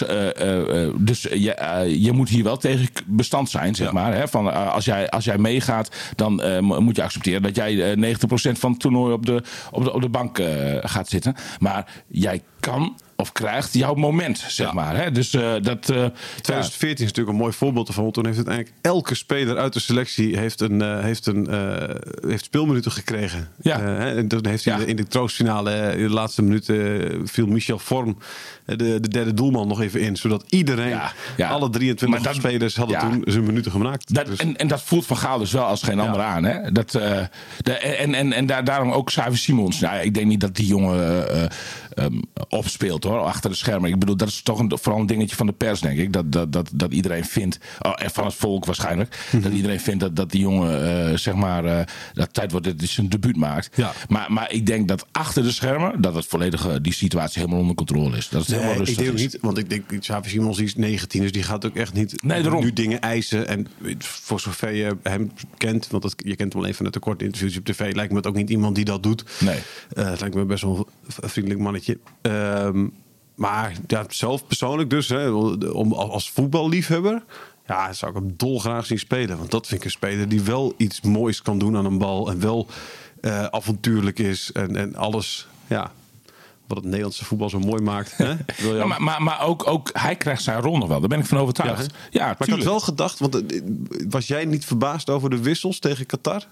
Eh, 0.07 0.83
eh, 0.85 0.93
dus 0.97 1.21
je, 1.21 1.85
je 1.99 2.11
moet 2.11 2.29
hier 2.29 2.43
wel 2.43 2.57
tegen 2.57 2.87
bestand 3.05 3.49
zijn, 3.49 3.75
zeg 3.75 3.87
Ja. 3.87 3.93
maar. 3.93 4.15
Hè? 4.15 4.27
Van, 4.27 4.71
als, 4.71 4.85
jij, 4.85 5.09
als 5.09 5.25
jij 5.25 5.37
meegaat, 5.37 5.89
dan 6.15 6.33
mo- 6.65 6.81
moet 6.81 6.95
je 6.95 7.03
accepteren 7.03 7.41
dat 7.41 7.55
jij 7.55 7.91
eh, 7.91 7.97
90% 7.97 8.59
van 8.59 8.71
het 8.71 8.79
toernooi 8.79 9.13
op 9.13 9.25
de, 9.25 9.43
op 9.71 9.83
de, 9.83 9.93
op 9.93 10.01
de 10.01 10.09
bank 10.09 10.39
gaat 10.81 11.07
zitten. 11.09 11.35
Maar 11.59 12.03
jij 12.07 12.41
kan 12.59 12.95
of 13.17 13.31
krijgt 13.31 13.73
jouw 13.73 13.93
moment, 13.93 14.37
zeg 14.37 14.67
Ja. 14.67 14.73
maar. 14.73 14.97
Hè? 14.97 15.11
Dus 15.11 15.29
dat... 15.29 15.89
eh, 15.89 15.95
ja, 15.95 16.11
2014 16.41 16.89
is 16.89 16.99
natuurlijk 17.11 17.29
een 17.29 17.35
mooi 17.43 17.53
voorbeeld 17.53 17.87
ervan. 17.87 18.11
Toen 18.11 18.25
heeft 18.25 18.37
uiteindelijk 18.37 18.75
elke 18.81 19.15
speler 19.15 19.57
uit 19.57 19.73
de 19.73 19.79
selectie 19.79 20.37
heeft, 20.37 20.61
een, 20.61 21.01
heeft, 21.03 21.25
een, 21.25 21.47
heeft 22.27 22.43
speelminuten 22.45 22.91
gekregen. 22.91 23.49
Ja. 23.61 23.79
Hè, 23.81 24.15
en 24.17 24.27
toen 24.27 24.45
heeft 24.47 24.65
hij 24.65 24.73
Ja. 24.73 24.79
in 24.79 24.85
de- 24.85 24.91
in 24.91 24.95
de 24.97 25.07
troostfinale, 25.07 25.91
in 25.97 26.07
de 26.07 26.13
laatste 26.13 26.41
minuten, 26.41 27.09
viel 27.27 27.47
Michel 27.47 27.79
Vorm, 27.79 28.17
de, 28.65 28.75
de 28.75 29.07
derde 29.07 29.33
doelman, 29.33 29.67
nog 29.67 29.81
even 29.81 30.01
in. 30.01 30.15
Zodat 30.15 30.43
iedereen, 30.49 30.89
Ja, 30.89 31.11
ja. 31.37 31.49
alle 31.49 31.69
23 31.69 32.09
Maar 32.19 32.27
dat- 32.33 32.35
spelers, 32.43 32.75
hadden 32.75 32.95
ja. 32.99 33.09
toen 33.09 33.21
zijn 33.25 33.43
minuten 33.45 33.71
gemaakt. 33.71 34.13
Dat, 34.13 34.25
Dus- 34.25 34.39
en, 34.39 34.57
en 34.57 34.67
dat 34.67 34.81
voelt 34.81 35.05
Van 35.05 35.17
Gaal 35.17 35.37
dus 35.39 35.51
wel 35.51 35.63
als 35.65 35.83
geen 35.83 35.99
ander 35.99 36.21
aan. 36.21 36.43
Hè? 36.43 36.71
Dat, 36.71 36.95
eh, 36.95 37.19
de, 37.57 37.71
en 37.77 38.13
en, 38.13 38.33
en 38.33 38.45
daar, 38.45 38.63
daarom 38.63 38.91
ook 38.91 39.05
Xavi 39.05 39.35
Simons. 39.37 39.79
Nou, 39.79 39.99
ik 40.01 40.13
denk 40.13 40.27
niet 40.27 40.39
dat 40.39 40.55
die 40.55 40.67
jongen 40.67 41.29
eh, 41.29 41.43
ehm, 41.93 42.13
opspeelt 42.49 43.03
hoor, 43.03 43.19
achter 43.19 43.49
de 43.49 43.55
schermen. 43.55 43.89
Ik 43.89 43.99
bedoel, 43.99 44.17
dat 44.17 44.27
is 44.27 44.41
toch 44.41 44.59
een, 44.59 44.71
vooral 44.81 45.01
een 45.01 45.07
dingetje 45.07 45.35
van 45.35 45.45
de 45.45 45.53
pers, 45.53 45.79
denk 45.79 45.97
ik. 45.99 46.13
Dat, 46.13 46.31
dat, 46.31 46.51
dat, 46.51 46.69
dat 46.73 46.91
iedereen 46.93 47.25
vindt, 47.25 47.59
oh, 47.81 47.91
en 47.95 48.11
van 48.11 48.25
het 48.25 48.33
volk 48.33 48.65
waarschijnlijk, 48.65 49.17
Mhm. 49.31 49.41
dat 49.43 49.51
iedereen 49.51 49.79
vindt 49.79 49.99
dat, 49.99 50.15
dat 50.15 50.31
die 50.31 50.41
jongen, 50.41 51.19
zeg 51.19 51.33
maar, 51.33 51.85
dat 52.13 52.33
tijd 52.33 52.51
wordt 52.51 52.65
dat 52.65 52.75
hij 52.77 52.87
zijn 52.87 53.09
debuut 53.09 53.35
maakt. 53.37 53.69
Ja. 53.75 53.91
Maar, 54.07 54.25
maar 54.31 54.51
ik 54.51 54.65
denk 54.65 54.87
dat 54.87 55.05
achter 55.11 55.43
de 55.43 55.51
schermen, 55.51 56.01
dat 56.01 56.15
het 56.15 56.25
volledig, 56.25 56.67
eh, 56.67 56.73
die 56.81 56.93
situatie 56.93 57.39
helemaal 57.41 57.59
onder 57.61 57.75
controle 57.75 58.17
is. 58.17 58.24
Dat 58.29 58.41
het 58.41 58.49
helemaal 58.49 58.71
Nee, 58.71 58.81
ik 58.81 58.85
rustig 58.87 59.03
denk 59.03 59.17
is. 59.17 59.21
niet, 59.21 59.37
want 59.41 59.57
ik 59.57 59.69
denk, 59.69 59.99
Xavi 59.99 60.29
Simons 60.29 60.59
is 60.59 60.75
19, 60.75 61.21
dus 61.21 61.31
die 61.31 61.43
gaat 61.43 61.65
ook 61.65 61.75
echt 61.75 61.93
niet 61.93 62.23
Nee, 62.23 62.49
nu 62.49 62.73
dingen 62.73 63.01
eisen. 63.01 63.47
En 63.47 63.67
voor 63.97 64.39
zover 64.39 64.73
je 64.73 64.97
hem 65.03 65.31
kent, 65.57 65.87
want 65.87 66.03
dat, 66.03 66.13
je 66.17 66.35
kent 66.35 66.53
hem 66.53 66.61
alleen 66.61 66.75
van 66.75 66.85
het 66.85 66.93
tekort 66.93 67.21
interviews 67.21 67.57
op 67.57 67.65
tv, 67.65 67.95
lijkt 67.95 68.11
me 68.11 68.17
het 68.17 68.27
ook 68.27 68.35
niet 68.35 68.49
iemand 68.49 68.75
die 68.75 68.85
dat 68.85 69.03
doet. 69.03 69.23
Nee. 69.39 69.59
Eh, 69.93 70.09
het 70.09 70.19
lijkt 70.19 70.35
me 70.35 70.45
best 70.45 70.63
wel 70.63 70.87
een 71.19 71.29
vriendelijk 71.29 71.61
mannetje. 71.61 71.99
Ehm, 72.21 72.87
maar 73.35 73.73
ja, 73.87 74.05
zelf 74.09 74.47
persoonlijk 74.47 74.89
dus, 74.89 75.09
hè, 75.09 75.29
om, 75.29 75.93
als 75.93 76.31
voetballiefhebber, 76.31 77.23
ja, 77.67 77.93
zou 77.93 78.11
ik 78.11 78.17
hem 78.17 78.33
dolgraag 78.37 78.85
zien 78.85 78.99
spelen. 78.99 79.37
Want 79.37 79.51
dat 79.51 79.67
vind 79.67 79.79
ik 79.79 79.85
een 79.85 79.91
speler 79.91 80.29
die 80.29 80.41
wel 80.41 80.73
iets 80.77 81.01
moois 81.01 81.41
kan 81.41 81.59
doen 81.59 81.77
aan 81.77 81.85
een 81.85 81.97
bal 81.97 82.29
en 82.29 82.39
wel 82.39 82.67
eh, 83.21 83.43
avontuurlijk 83.43 84.19
is 84.19 84.51
en, 84.51 84.75
en 84.75 84.95
alles, 84.95 85.47
ja, 85.67 85.91
wat 86.67 86.77
het 86.77 86.85
Nederlandse 86.85 87.25
voetbal 87.25 87.49
zo 87.49 87.59
mooi 87.59 87.81
maakt. 87.81 88.17
Hè? 88.17 88.33
Ja, 88.77 88.85
maar 88.85 89.01
maar, 89.01 89.21
maar 89.23 89.41
ook, 89.41 89.67
ook 89.67 89.89
hij 89.93 90.15
krijgt 90.15 90.43
zijn 90.43 90.61
rol 90.61 90.77
nog 90.77 90.87
wel. 90.87 90.99
Daar 90.99 91.09
ben 91.09 91.19
ik 91.19 91.25
van 91.25 91.37
overtuigd. 91.37 91.93
Ja, 92.09 92.21
maar 92.23 92.31
ik 92.31 92.37
had 92.37 92.47
tuurlijk. 92.47 92.69
wel 92.69 92.79
gedacht, 92.79 93.19
want 93.19 93.45
eh, 93.45 93.61
was 94.09 94.27
jij 94.27 94.45
niet 94.45 94.65
verbaasd 94.65 95.09
over 95.09 95.29
de 95.29 95.41
wissels 95.41 95.79
tegen 95.79 96.05
Qatar? 96.05 96.43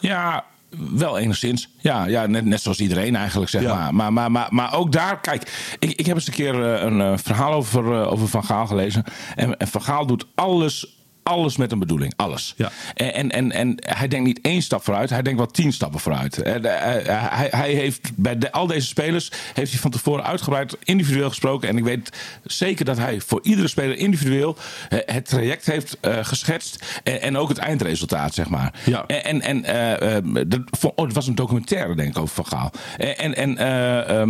Ja, 0.00 0.44
wel 0.90 1.18
enigszins. 1.18 1.68
Ja, 1.78 2.04
ja 2.04 2.26
net, 2.26 2.44
net 2.44 2.60
zoals 2.62 2.80
iedereen 2.80 3.16
eigenlijk, 3.16 3.50
zeg 3.50 3.62
Ja. 3.62 3.74
maar. 3.74 3.94
Maar, 3.94 4.12
maar, 4.12 4.30
maar. 4.30 4.46
maar 4.50 4.74
ook 4.74 4.92
daar, 4.92 5.20
kijk, 5.20 5.76
ik, 5.78 5.90
ik 5.90 6.06
heb 6.06 6.14
eens 6.16 6.26
een 6.26 6.32
keer 6.32 6.74
eh, 6.74 6.82
een 6.82 7.00
eh, 7.00 7.12
verhaal 7.16 7.52
over, 7.52 8.06
over 8.06 8.28
Van 8.28 8.44
Gaal 8.44 8.66
gelezen. 8.66 9.04
En, 9.34 9.56
en 9.58 9.68
Van 9.68 9.82
Gaal 9.82 10.06
doet 10.06 10.26
alles, 10.34 10.96
alles 11.22 11.56
met 11.56 11.72
een 11.72 11.78
bedoeling. 11.78 12.12
Alles. 12.16 12.54
Ja. 12.56 12.70
En, 12.94 13.30
en, 13.30 13.52
en, 13.52 13.74
hij 13.76 14.08
denkt 14.08 14.26
niet 14.26 14.40
één 14.42 14.62
stap 14.62 14.84
vooruit, 14.84 15.10
hij 15.10 15.22
denkt 15.22 15.38
wel 15.38 15.50
tien 15.50 15.72
stappen 15.72 16.00
vooruit. 16.00 16.42
En, 16.42 16.64
eh, 16.64 17.28
hij, 17.36 17.48
hij 17.50 17.72
heeft 17.72 18.10
bij 18.14 18.38
de, 18.38 18.52
al 18.52 18.66
deze 18.66 18.86
spelers 18.86 19.30
heeft 19.54 19.70
hij 19.70 19.80
van 19.80 19.90
tevoren 19.90 20.24
uitgebreid 20.24 20.76
individueel 20.84 21.28
gesproken. 21.28 21.68
En 21.68 21.76
ik 21.76 21.84
weet 21.84 22.10
zeker 22.44 22.84
dat 22.84 22.96
hij 22.98 23.20
voor 23.20 23.40
iedere 23.42 23.68
speler 23.68 23.96
individueel 23.96 24.56
eh, 24.88 24.98
het 25.06 25.28
traject 25.28 25.66
heeft 25.66 25.96
eh, 26.00 26.18
geschetst. 26.22 27.00
En, 27.02 27.20
en 27.20 27.36
ook 27.36 27.48
het 27.48 27.58
eindresultaat, 27.58 28.34
zeg 28.34 28.48
maar. 28.48 28.72
Ja. 28.84 29.06
En, 29.06 29.22
en, 29.24 29.42
en 29.42 29.64
eh, 29.64 30.16
eh, 30.16 30.24
dat, 30.46 30.60
vo- 30.78 30.92
oh, 30.94 31.04
het 31.04 31.14
was 31.14 31.26
een 31.26 31.34
documentaire, 31.34 31.94
denk 31.94 32.08
ik, 32.08 32.18
over 32.18 32.34
Van 32.34 32.46
Gaal. 32.46 32.70
En, 32.98 33.34
en, 33.36 33.56
eh, 33.56 34.20
eh, 34.22 34.28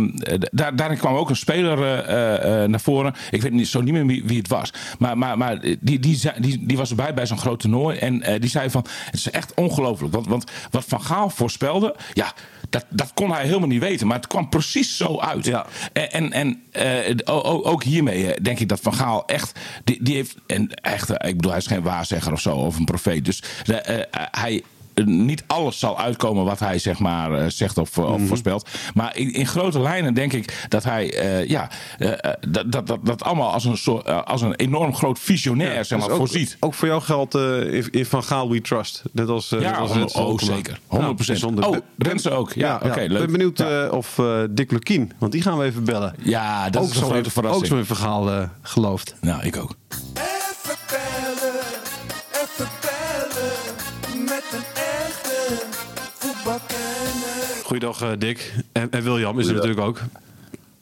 daar, 0.51 0.75
daarin 0.75 0.97
kwam 0.97 1.15
ook 1.15 1.29
een 1.29 1.35
speler 1.35 1.83
eh, 1.83 1.99
eh, 2.33 2.63
eh, 2.63 2.69
naar 2.69 2.79
voren. 2.81 3.13
Ik 3.31 3.41
weet 3.41 3.51
niet, 3.51 3.67
zo 3.67 3.81
niet 3.81 3.93
meer 3.93 4.05
wie, 4.05 4.23
wie 4.25 4.37
het 4.37 4.47
was. 4.47 4.73
Maar, 4.99 5.17
maar, 5.17 5.37
maar 5.37 5.59
die, 5.79 5.99
die, 5.99 6.15
zei- 6.15 6.35
die, 6.39 6.65
die 6.65 6.77
was 6.77 6.82
erbij 6.89 7.13
bij 7.13 7.25
zo'n 7.25 7.37
groot 7.37 7.59
toernooi. 7.59 7.97
En 7.97 8.21
eh, 8.21 8.39
die 8.39 8.49
zei 8.49 8.69
van, 8.69 8.85
het 9.05 9.13
is 9.13 9.29
echt 9.29 9.53
ongelooflijk. 9.53 10.13
Want, 10.13 10.27
want 10.27 10.51
wat 10.71 10.85
Van 10.87 11.01
Gaal 11.01 11.29
voorspelde, 11.29 11.95
ja, 12.13 12.33
dat, 12.69 12.85
dat 12.89 13.11
kon 13.13 13.31
hij 13.31 13.45
helemaal 13.45 13.67
niet 13.67 13.81
weten. 13.81 14.07
Maar 14.07 14.17
het 14.17 14.27
kwam 14.27 14.49
precies 14.49 14.97
zo 14.97 15.19
uit. 15.19 15.45
Ja. 15.45 15.65
En, 15.93 16.31
en, 16.31 16.63
eh, 16.71 17.15
ook 17.63 17.83
hiermee 17.83 18.33
eh, 18.33 18.43
denk 18.43 18.59
ik 18.59 18.69
dat 18.69 18.79
Van 18.79 18.93
Gaal 18.93 19.25
echt... 19.25 19.59
Die, 19.83 20.03
die 20.03 20.15
heeft, 20.15 20.35
en 20.47 20.73
echt, 20.73 21.09
ik 21.09 21.35
bedoel, 21.35 21.51
hij 21.51 21.59
is 21.59 21.67
geen 21.67 21.81
waarzegger 21.81 22.31
of 22.31 22.41
zo, 22.41 22.55
of 22.55 22.77
een 22.77 22.85
profeet. 22.85 23.25
Dus 23.25 23.43
hij... 24.31 24.63
eh, 24.93 25.05
Niet 25.05 25.43
alles 25.47 25.79
zal 25.79 25.99
uitkomen 25.99 26.43
wat 26.45 26.59
hij 26.59 26.79
zeg 26.79 26.99
maar 26.99 27.31
eh, 27.33 27.45
zegt 27.49 27.77
of, 27.77 27.97
of 27.97 28.17
Mhm. 28.17 28.25
voorspelt. 28.27 28.69
Maar 28.93 29.17
in, 29.17 29.33
in 29.33 29.47
grote 29.47 29.79
lijnen 29.79 30.13
denk 30.13 30.33
ik 30.33 30.65
dat 30.69 30.83
hij 30.83 31.17
eh, 31.17 31.47
ja, 31.49 31.69
eh, 31.97 32.11
eh, 32.11 32.17
dat, 32.49 32.71
dat, 32.71 32.87
dat, 32.87 32.99
dat 33.05 33.23
allemaal 33.23 33.51
als 33.51 33.65
een, 33.65 33.77
soort, 33.77 34.05
eh, 34.05 34.23
als 34.23 34.41
een 34.41 34.55
enorm 34.55 34.95
groot 34.95 35.19
visionair 35.19 35.85
zeg 35.85 35.97
maar, 35.99 36.07
Dus 36.07 36.17
ook, 36.17 36.27
voorziet. 36.27 36.57
Ook 36.59 36.73
voor 36.73 36.87
jou 36.87 37.01
geldt 37.01 37.35
eh, 37.35 37.73
in, 37.73 37.89
in 37.91 38.05
Van 38.05 38.23
Gaal 38.23 38.49
we 38.49 38.61
trust. 38.61 39.01
Net 39.11 39.27
als, 39.27 39.51
eh, 39.51 39.61
Ja, 39.61 39.69
net 39.69 39.79
als 39.79 39.89
honderd- 39.91 40.11
Renze 40.13 40.31
oh, 40.49 40.55
zeker. 40.55 40.79
100%. 40.87 41.27
bijzonder. 41.27 41.67
Oh, 41.67 41.77
Renze 41.97 42.29
ook. 42.31 42.53
Ja, 42.53 42.79
oké, 42.83 43.01
Ik 43.01 43.09
leuk. 43.11 43.19
ben 43.21 43.31
benieuwd 43.31 43.59
eh, 43.59 43.87
of 43.91 44.19
eh, 44.19 44.41
Dick 44.49 44.71
Lukien, 44.71 45.11
want 45.17 45.31
die 45.31 45.41
gaan 45.41 45.57
we 45.57 45.63
even 45.65 45.83
bellen. 45.83 46.15
Ja, 46.23 46.69
dat 46.69 46.83
is 46.83 46.89
een 46.95 47.01
grote 47.03 47.23
in- 47.23 47.29
verrassing. 47.31 47.63
Ook 47.63 47.69
zo 47.71 47.77
in 47.77 47.85
verhaal 47.85 48.29
eh, 48.31 48.43
geloofd. 48.61 49.15
Nou, 49.21 49.43
ik 49.43 49.57
ook. 49.57 49.75
Goeiedag 57.73 58.01
eh, 58.01 58.11
Dick. 58.19 58.53
En, 58.71 58.91
en 58.91 59.03
William 59.03 59.39
is 59.39 59.47
er 59.47 59.53
natuurlijk 59.53 59.81
ook. 59.81 59.99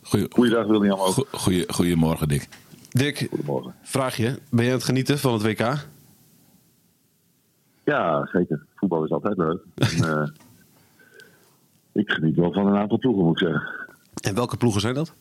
Goeie, 0.02 0.26
Goeiedag 0.30 0.66
William 0.68 1.00
ook. 1.00 1.08
goe- 1.08 1.26
goeie, 1.32 1.64
goedemorgen, 1.74 2.28
Dick. 2.28 2.48
Dick, 2.90 3.28
Goedemorgen. 3.30 3.74
vraag 3.82 4.16
je. 4.16 4.40
Ben 4.50 4.64
je 4.66 4.70
aan 4.72 4.76
het 4.78 4.86
genieten 4.86 5.20
van 5.20 5.34
het 5.34 5.42
WK? 5.42 5.78
Ja, 7.84 8.30
zeker. 8.34 8.66
Voetbal 8.76 9.04
is 9.04 9.10
altijd 9.12 9.38
leuk. 9.38 9.60
En, 9.76 9.88
eh, 10.22 10.28
ik 11.92 12.10
geniet 12.12 12.36
wel 12.36 12.54
van 12.54 12.68
een 12.68 12.76
aantal 12.78 12.98
ploegen, 12.98 13.24
moet 13.24 13.42
ik 13.42 13.48
zeggen. 13.48 13.70
En 14.22 14.36
welke 14.36 14.58
ploegen 14.58 14.82
zijn 14.82 14.94
dat? 14.94 15.14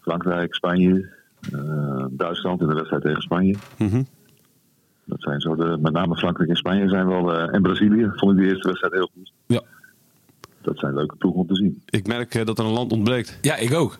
Frankrijk, 0.00 0.54
Spanje, 0.54 1.08
eh, 1.52 2.04
Duitsland 2.10 2.60
in 2.60 2.68
de 2.68 2.74
wedstrijd 2.74 3.02
tegen 3.02 3.22
Spanje. 3.22 3.56
Mhm. 3.78 4.02
Dat 5.04 5.22
zijn 5.22 5.40
zo 5.40 5.54
de, 5.54 5.78
met 5.80 5.92
name 5.92 6.16
Frankrijk 6.16 6.50
en 6.50 6.56
Spanje 6.56 6.88
zijn 6.88 7.06
wel. 7.06 7.34
eh, 7.34 7.54
en 7.54 7.62
Brazilië 7.62 8.10
vond 8.14 8.32
ik 8.32 8.38
de 8.38 8.48
eerste 8.50 8.68
wedstrijd 8.68 8.92
heel 8.94 9.10
goed. 9.14 9.32
Ja. 9.46 9.62
Dat 10.62 10.78
zijn 10.78 10.94
leuke 10.94 11.16
ploegen 11.16 11.40
om 11.40 11.46
te 11.46 11.54
zien. 11.54 11.82
Ik 11.86 12.06
merk 12.06 12.34
eh, 12.34 12.44
dat 12.46 12.58
er 12.58 12.64
een 12.64 12.70
land 12.70 12.92
ontbreekt. 12.92 13.38
Ja, 13.40 13.56
ik 13.56 13.74
ook. 13.74 13.98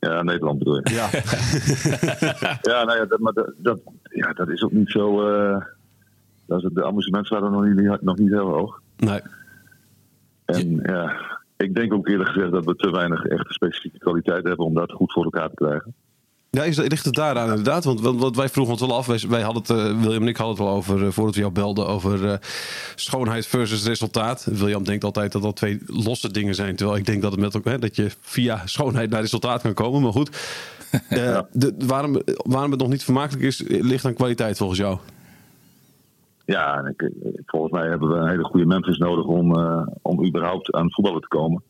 Ja, 0.00 0.22
Nederland 0.22 0.58
bedoel 0.58 0.74
je. 0.76 0.90
Ja. 0.94 1.08
Ja, 2.72 2.84
nou 2.84 2.98
ja, 2.98 3.04
dat, 3.04 3.18
maar 3.18 3.32
dat, 3.32 3.52
dat, 3.56 3.80
ja, 4.02 4.32
dat 4.32 4.48
is 4.48 4.62
ook 4.62 4.72
niet 4.72 4.90
zo. 4.90 5.28
eh 5.30 5.64
dat 6.46 6.58
is 6.58 6.64
het, 6.64 6.74
de 6.74 6.84
amusementswaarde 6.84 7.50
nog 7.50 7.64
niet, 7.64 8.00
nog 8.02 8.18
niet 8.18 8.30
heel 8.30 8.48
hoog. 8.48 8.80
nee. 8.96 9.20
En 10.44 10.76
ja, 10.82 11.16
ik 11.56 11.74
denk 11.74 11.92
ook 11.92 12.08
eerlijk 12.08 12.28
gezegd 12.30 12.52
dat 12.52 12.64
we 12.64 12.74
te 12.76 12.90
weinig 12.90 13.24
echte 13.24 13.52
specifieke 13.52 13.98
kwaliteit 13.98 14.44
hebben 14.44 14.66
om 14.66 14.74
dat 14.74 14.92
goed 14.92 15.12
voor 15.12 15.24
elkaar 15.24 15.48
te 15.48 15.54
krijgen. 15.54 15.94
Ja, 16.56 16.62
is, 16.62 16.76
ligt 16.76 17.04
het 17.04 17.14
daaraan 17.14 17.48
inderdaad? 17.48 17.84
Want, 17.84 18.00
want, 18.00 18.20
want 18.20 18.36
wij 18.36 18.48
vroegen 18.48 18.72
ons 18.72 18.86
wel 18.86 18.96
af. 18.96 19.06
Wij, 19.06 19.22
wij 19.28 19.42
hadden 19.42 19.62
het, 19.62 19.70
eh, 19.70 20.02
William 20.02 20.22
en 20.22 20.28
ik 20.28 20.36
hadden 20.36 20.56
het 20.56 20.64
wel 20.64 20.74
over, 20.74 21.06
eh, 21.06 21.10
voordat 21.10 21.34
we 21.34 21.40
jou 21.40 21.52
belden, 21.52 21.86
over 21.86 22.28
eh, 22.28 22.38
schoonheid 22.94 23.46
versus 23.46 23.86
resultaat. 23.86 24.44
William 24.44 24.84
denkt 24.84 25.04
altijd 25.04 25.32
dat 25.32 25.42
dat 25.42 25.56
twee 25.56 25.80
losse 25.86 26.32
dingen 26.32 26.54
zijn. 26.54 26.76
Terwijl 26.76 26.98
ik 26.98 27.06
denk 27.06 27.22
dat, 27.22 27.30
het 27.32 27.40
met, 27.40 27.64
hè, 27.64 27.78
dat 27.78 27.96
je 27.96 28.10
via 28.20 28.66
schoonheid 28.66 29.10
naar 29.10 29.20
resultaat 29.20 29.62
kan 29.62 29.74
komen. 29.74 30.02
Maar 30.02 30.12
goed, 30.12 30.30
de, 31.52 31.74
waarom, 31.78 32.20
waarom 32.36 32.70
het 32.70 32.80
nog 32.80 32.88
niet 32.88 33.04
vermakelijk 33.04 33.44
is, 33.44 33.62
ligt 33.66 34.04
aan 34.04 34.14
kwaliteit 34.14 34.56
volgens 34.56 34.78
jou. 34.78 34.98
Ja, 36.46 36.86
ik, 36.86 37.10
volgens 37.46 37.72
mij 37.72 37.88
hebben 37.88 38.08
we 38.08 38.14
een 38.14 38.28
hele 38.28 38.44
goede 38.44 38.66
Memphis 38.66 38.98
nodig 38.98 39.24
om, 39.24 39.56
eh, 39.56 39.86
om 40.02 40.26
überhaupt 40.26 40.72
aan 40.72 40.84
het 40.84 40.94
voetballen 40.94 41.20
te 41.20 41.28
komen. 41.28 41.62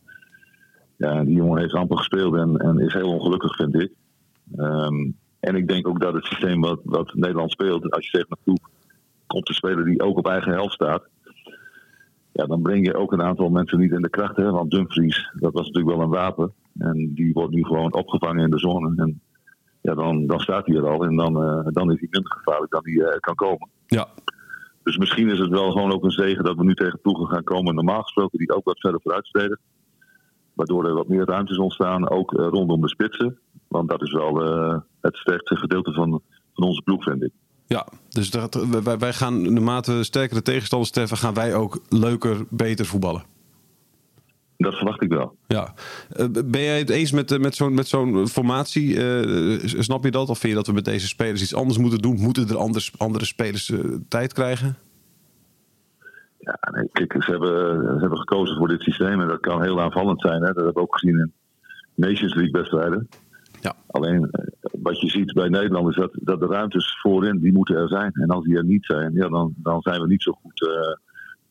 Ja, 0.96 1.24
die 1.24 1.34
jongen 1.34 1.60
heeft 1.60 1.74
amper 1.74 1.96
gespeeld 1.96 2.34
en, 2.34 2.56
en 2.56 2.78
is 2.78 2.92
heel 2.92 3.12
ongelukkig, 3.12 3.56
vind 3.56 3.74
ik. 3.74 3.92
Ehm, 4.56 5.10
en 5.40 5.54
ik 5.54 5.68
denk 5.68 5.88
ook 5.88 6.00
dat 6.00 6.14
het 6.14 6.24
systeem 6.24 6.60
wat, 6.60 6.80
wat 6.84 7.14
Nederland 7.14 7.50
speelt, 7.50 7.90
als 7.90 8.04
je 8.04 8.10
tegen 8.10 8.30
een 8.30 8.42
ploeg 8.44 8.70
komt 9.26 9.46
te 9.46 9.52
spelen 9.52 9.84
die 9.84 10.02
ook 10.02 10.18
op 10.18 10.26
eigen 10.26 10.52
helft 10.52 10.74
staat, 10.74 11.02
ja, 12.32 12.46
dan 12.46 12.62
breng 12.62 12.86
je 12.86 12.94
ook 12.94 13.12
een 13.12 13.22
aantal 13.22 13.48
mensen 13.48 13.78
niet 13.78 13.92
in 13.92 14.02
de 14.02 14.10
kracht. 14.10 14.36
Hè? 14.36 14.50
Want 14.50 14.70
Dumfries, 14.70 15.30
dat 15.34 15.52
was 15.52 15.66
natuurlijk 15.66 15.96
wel 15.96 16.04
een 16.04 16.10
wapen. 16.10 16.52
En 16.78 17.14
die 17.14 17.32
wordt 17.32 17.54
nu 17.54 17.64
gewoon 17.64 17.94
opgevangen 17.94 18.44
in 18.44 18.50
de 18.50 18.58
zone. 18.58 18.92
En 18.96 19.20
ja, 19.80 19.94
dan, 19.94 20.26
dan 20.26 20.40
staat 20.40 20.66
hij 20.66 20.76
er 20.76 20.88
al 20.88 21.04
en 21.04 21.16
dan, 21.16 21.42
eh, 21.42 21.66
dan 21.72 21.92
is 21.92 21.98
hij 21.98 22.08
minder 22.10 22.32
gevaarlijk 22.32 22.72
dan 22.72 22.80
hij 22.82 23.04
eh, 23.04 23.18
kan 23.20 23.34
komen. 23.34 23.68
Ja, 23.86 24.08
Dus 24.82 24.96
misschien 24.96 25.28
is 25.28 25.38
het 25.38 25.50
wel 25.50 25.70
gewoon 25.70 25.92
ook 25.92 26.04
een 26.04 26.10
zegen 26.10 26.44
dat 26.44 26.56
we 26.56 26.64
nu 26.64 26.74
tegen 26.74 27.00
ploegen 27.00 27.26
gaan 27.26 27.44
komen, 27.44 27.74
normaal 27.74 28.02
gesproken, 28.02 28.38
die 28.38 28.54
ook 28.54 28.64
wat 28.64 28.80
verder 28.80 29.00
vooruit 29.00 29.26
steden. 29.26 29.58
Waardoor 30.54 30.86
er 30.86 30.94
wat 30.94 31.08
meer 31.08 31.24
ruimtes 31.24 31.58
ontstaan, 31.58 32.08
ook 32.08 32.34
eh, 32.34 32.46
rondom 32.46 32.80
de 32.80 32.88
spitsen. 32.88 33.38
Want 33.68 33.88
dat 33.88 34.02
is 34.02 34.12
wel 34.12 34.44
eh, 34.44 34.78
het 35.00 35.16
sterkste 35.16 35.56
gedeelte 35.56 35.92
van, 35.92 36.22
van 36.54 36.64
onze 36.64 36.82
ploeg, 36.82 37.02
vind 37.02 37.22
ik. 37.22 37.30
ja. 37.66 37.86
dus 38.08 38.30
dat, 38.30 38.54
wij, 38.82 38.98
wij 38.98 39.12
gaan 39.12 39.52
naarmate 39.52 40.04
sterkere 40.04 40.42
tegenstanders 40.42 40.90
treffen, 40.90 41.16
gaan 41.16 41.34
wij 41.34 41.54
ook 41.54 41.80
leuker, 41.88 42.44
beter 42.50 42.86
voetballen. 42.86 43.24
Dat 44.58 44.74
verwacht 44.74 45.02
ik 45.02 45.08
wel. 45.08 45.36
Ja. 45.46 45.74
Eh, 46.10 46.26
Ben 46.44 46.62
jij 46.62 46.78
het 46.78 46.90
eens 46.90 47.12
met, 47.12 47.32
eh, 47.32 47.38
met 47.38 47.54
zo'n 47.54 47.74
met 47.74 47.86
zo'n 47.88 48.28
formatie? 48.28 49.04
Eh, 49.04 49.58
snap 49.64 50.04
je 50.04 50.10
dat? 50.10 50.28
Of 50.28 50.38
vind 50.38 50.52
je 50.52 50.58
dat 50.58 50.66
we 50.66 50.72
met 50.72 50.84
deze 50.84 51.06
spelers 51.06 51.42
iets 51.42 51.54
anders 51.54 51.78
moeten 51.78 51.98
doen? 51.98 52.20
Moeten 52.20 52.48
er 52.48 52.56
anders, 52.56 52.92
andere 52.98 53.24
spelers 53.24 53.72
tijd 54.08 54.32
krijgen? 54.32 54.76
Ja, 56.38 56.58
nee, 56.72 56.88
kijk, 56.92 57.22
ze 57.22 57.30
hebben, 57.30 57.82
ze 57.94 58.00
hebben 58.00 58.18
gekozen 58.18 58.56
voor 58.56 58.68
dit 58.68 58.80
systeem 58.82 59.20
en 59.20 59.28
dat 59.28 59.40
kan 59.40 59.62
heel 59.62 59.80
aanvallend 59.80 60.20
zijn. 60.20 60.40
Hè? 60.40 60.46
Dat 60.46 60.56
hebben 60.56 60.74
we 60.74 60.80
ook 60.80 60.98
gezien 60.98 61.18
in 61.18 61.32
Nations 61.94 62.34
League 62.34 62.52
wedstrijden. 62.52 63.08
Alleen 63.86 64.30
eh, 64.30 64.44
wat 64.82 65.00
je 65.00 65.08
ziet 65.08 65.32
bij 65.32 65.48
Nederland 65.48 65.88
is 65.88 65.96
dat, 65.96 66.10
dat 66.12 66.40
de 66.40 66.46
ruimtes 66.46 66.98
voorin, 67.00 67.38
die 67.38 67.52
moeten 67.52 67.76
er 67.76 67.88
zijn. 67.88 68.12
En 68.12 68.28
als 68.28 68.44
die 68.44 68.56
er 68.56 68.64
niet 68.64 68.84
zijn, 68.84 69.12
ja, 69.14 69.28
dan, 69.28 69.54
dan 69.56 69.80
zijn 69.82 70.00
we 70.00 70.06
niet 70.06 70.22
zo 70.22 70.32
goed 70.32 70.68
eh, 70.68 70.96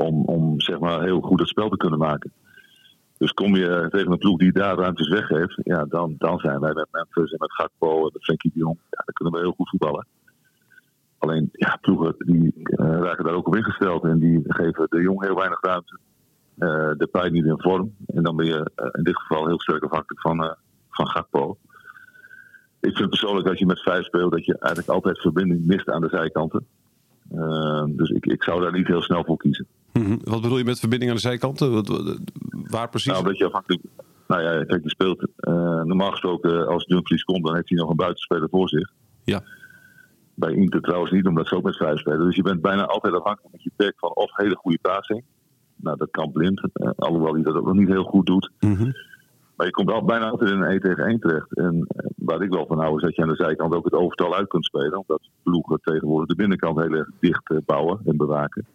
om, 0.07 0.25
om 0.25 0.61
zeg 0.61 0.79
maar 0.79 1.03
heel 1.03 1.21
goed 1.21 1.39
het 1.39 1.49
spel 1.49 1.69
te 1.69 1.77
kunnen 1.77 1.99
maken. 1.99 2.31
Dus 3.17 3.31
kom 3.31 3.55
je 3.55 3.87
tegen 3.89 4.11
een 4.11 4.17
ploeg 4.17 4.37
die 4.37 4.51
daar 4.51 4.77
ruimtes 4.77 5.07
weggeeft, 5.07 5.59
ja, 5.63 5.85
dan, 5.85 6.15
dan 6.17 6.39
zijn 6.39 6.59
wij 6.59 6.73
met 6.73 6.87
Memphis 6.91 7.31
en 7.31 7.37
met 7.39 7.53
Gakpo 7.53 8.05
en 8.05 8.09
met 8.13 8.23
Frenkie 8.23 8.51
de 8.53 8.59
Jong, 8.59 8.77
ja, 8.89 9.03
dan 9.05 9.13
kunnen 9.13 9.33
we 9.33 9.39
heel 9.39 9.55
goed 9.55 9.69
voetballen. 9.69 10.07
Alleen, 11.17 11.49
ja, 11.51 11.77
ploegen 11.81 12.15
die 12.17 12.53
eh, 12.63 12.99
raken 12.99 13.23
daar 13.23 13.33
ook 13.33 13.47
op 13.47 13.55
ingesteld 13.55 14.03
en 14.03 14.19
die 14.19 14.41
geven 14.43 14.87
de 14.89 15.01
Jong 15.01 15.23
heel 15.23 15.35
weinig 15.35 15.61
ruimte. 15.61 15.99
Eh 16.57 16.91
de 16.97 17.07
pijn 17.11 17.31
niet 17.31 17.45
in 17.45 17.61
vorm. 17.61 17.95
En 18.05 18.23
dan 18.23 18.35
ben 18.35 18.45
je 18.45 18.71
eh, 18.75 18.87
in 18.91 19.03
dit 19.03 19.17
geval 19.17 19.47
heel 19.47 19.61
sterk 19.61 19.83
afhankelijk 19.83 20.21
van, 20.21 20.43
eh, 20.43 20.51
van 20.89 21.07
Gakpo. 21.07 21.57
Ik 22.79 22.95
vind 22.95 23.09
persoonlijk 23.09 23.47
dat 23.47 23.59
je 23.59 23.65
met 23.65 23.81
vijf 23.81 24.05
speelt, 24.05 24.31
dat 24.31 24.45
je 24.45 24.57
eigenlijk 24.57 24.89
altijd 24.93 25.21
verbinding 25.21 25.65
mist 25.65 25.89
aan 25.89 26.01
de 26.01 26.09
zijkanten. 26.09 26.65
Eh, 27.31 27.83
dus 27.87 28.09
ik, 28.09 28.25
ik 28.25 28.43
zou 28.43 28.61
daar 28.61 28.71
niet 28.71 28.87
heel 28.87 29.01
snel 29.01 29.23
voor 29.23 29.37
kiezen. 29.37 29.67
Mhm. 29.93 30.17
Wat 30.23 30.41
bedoel 30.41 30.57
je 30.57 30.63
met 30.63 30.79
verbinding 30.79 31.11
aan 31.11 31.17
de 31.17 31.23
zijkanten? 31.23 31.71
Wat, 31.71 32.17
waar 32.69 32.89
precies? 32.89 33.11
Nou, 33.11 33.23
dat 33.23 33.37
je 33.37 33.45
afhankelijk. 33.45 33.83
Nou 34.27 34.41
ja, 34.41 34.63
kijk, 34.63 34.83
je 34.83 34.89
speelt 34.89 35.27
eh, 35.35 35.53
normaal 35.83 36.11
gesproken 36.11 36.67
als 36.67 36.85
Dumfries 36.85 37.23
komt, 37.23 37.45
dan 37.45 37.55
heeft 37.55 37.69
hij 37.69 37.77
nog 37.77 37.89
een 37.89 37.95
buitenspeler 37.95 38.49
voor 38.49 38.69
zich. 38.69 38.91
Ja. 39.23 39.43
Bij 40.33 40.53
Inter 40.53 40.81
trouwens 40.81 41.11
niet, 41.11 41.25
omdat 41.25 41.47
ze 41.47 41.55
ook 41.55 41.63
met 41.63 41.77
vijf 41.77 41.99
spelen. 41.99 42.25
Dus 42.25 42.35
je 42.35 42.41
bent 42.41 42.61
bijna 42.61 42.85
altijd 42.85 43.13
afhankelijk 43.13 43.51
met 43.51 43.63
je 43.63 43.71
pack 43.75 43.93
van 43.97 44.15
of 44.15 44.35
hele 44.35 44.55
goede 44.55 44.79
passing. 44.81 45.23
Nou, 45.75 45.97
dat 45.97 46.11
kan 46.11 46.31
blind. 46.31 46.61
eh, 46.73 46.89
alhoewel 46.95 47.33
hij 47.33 47.43
dat 47.43 47.55
ook 47.55 47.65
nog 47.65 47.75
niet 47.75 47.87
heel 47.87 48.03
goed 48.03 48.25
doet. 48.25 48.51
Mhm. 48.59 48.91
Maar 49.55 49.65
je 49.65 49.71
komt 49.71 49.91
al, 49.91 50.03
bijna 50.03 50.29
altijd 50.29 50.49
in 50.49 50.61
een 50.61 50.69
1 50.69 50.79
tegen 50.79 51.05
1 51.05 51.19
terecht. 51.19 51.55
En 51.55 51.85
eh, 51.87 52.05
waar 52.15 52.41
ik 52.41 52.49
wel 52.49 52.65
van 52.65 52.79
hou 52.79 52.95
is 52.95 53.01
dat 53.01 53.15
je 53.15 53.21
aan 53.21 53.29
de 53.29 53.35
zijkant 53.35 53.73
ook 53.73 53.85
het 53.85 53.93
overtal 53.93 54.35
uit 54.35 54.47
kunt 54.47 54.65
spelen. 54.65 54.97
Omdat 54.97 55.29
ploegen 55.43 55.79
tegenwoordig 55.81 56.27
de 56.27 56.35
binnenkant 56.35 56.79
heel 56.79 56.93
erg 56.93 57.09
dicht 57.19 57.49
eh, 57.49 57.57
bouwen 57.65 57.99
en 58.05 58.17
bewaken. 58.17 58.65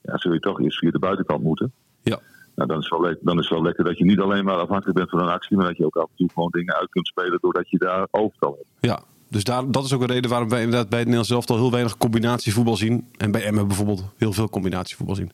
Ja, 0.00 0.18
zul 0.18 0.32
je 0.32 0.40
toch 0.40 0.60
eerst 0.60 0.78
via 0.78 0.90
de 0.90 0.98
buitenkant 0.98 1.42
moeten. 1.42 1.72
Ja. 2.02 2.18
Nou, 2.54 2.68
dan 2.68 2.78
is, 2.78 2.88
het 2.90 3.00
wel 3.00 3.14
dan 3.20 3.38
is 3.38 3.48
het 3.48 3.54
wel 3.54 3.62
lekker 3.62 3.84
dat 3.84 3.98
je 3.98 4.04
niet 4.04 4.20
alleen 4.20 4.44
maar 4.44 4.56
afhankelijk 4.56 4.96
bent 4.96 5.10
van 5.10 5.20
een 5.20 5.28
actie. 5.28 5.56
Maar 5.56 5.66
dat 5.66 5.76
je 5.76 5.84
ook 5.84 5.96
af 5.96 6.08
en 6.10 6.16
toe 6.16 6.30
gewoon 6.34 6.50
dingen 6.50 6.74
uit 6.74 6.90
kunt 6.90 7.06
spelen 7.06 7.38
doordat 7.40 7.70
je 7.70 7.78
daar 7.78 8.06
overtal 8.10 8.50
hebt. 8.50 8.68
Ja, 8.80 9.02
dus 9.28 9.44
daar, 9.44 9.70
dat 9.70 9.84
is 9.84 9.92
ook 9.94 10.00
een 10.00 10.06
reden 10.06 10.30
waarom 10.30 10.48
wij 10.48 10.62
inderdaad 10.62 10.88
bij 10.88 10.98
het 10.98 11.08
Nederlands 11.08 11.28
zelf 11.28 11.50
al 11.50 11.62
heel 11.62 11.70
weinig 11.70 11.96
combinatievoetbal 11.96 12.76
zien. 12.76 13.08
En 13.16 13.30
bij 13.30 13.44
Emmen 13.44 13.66
bijvoorbeeld 13.66 14.04
heel 14.16 14.32
veel 14.32 14.48
combinatievoetbal 14.48 15.16
zien. 15.16 15.32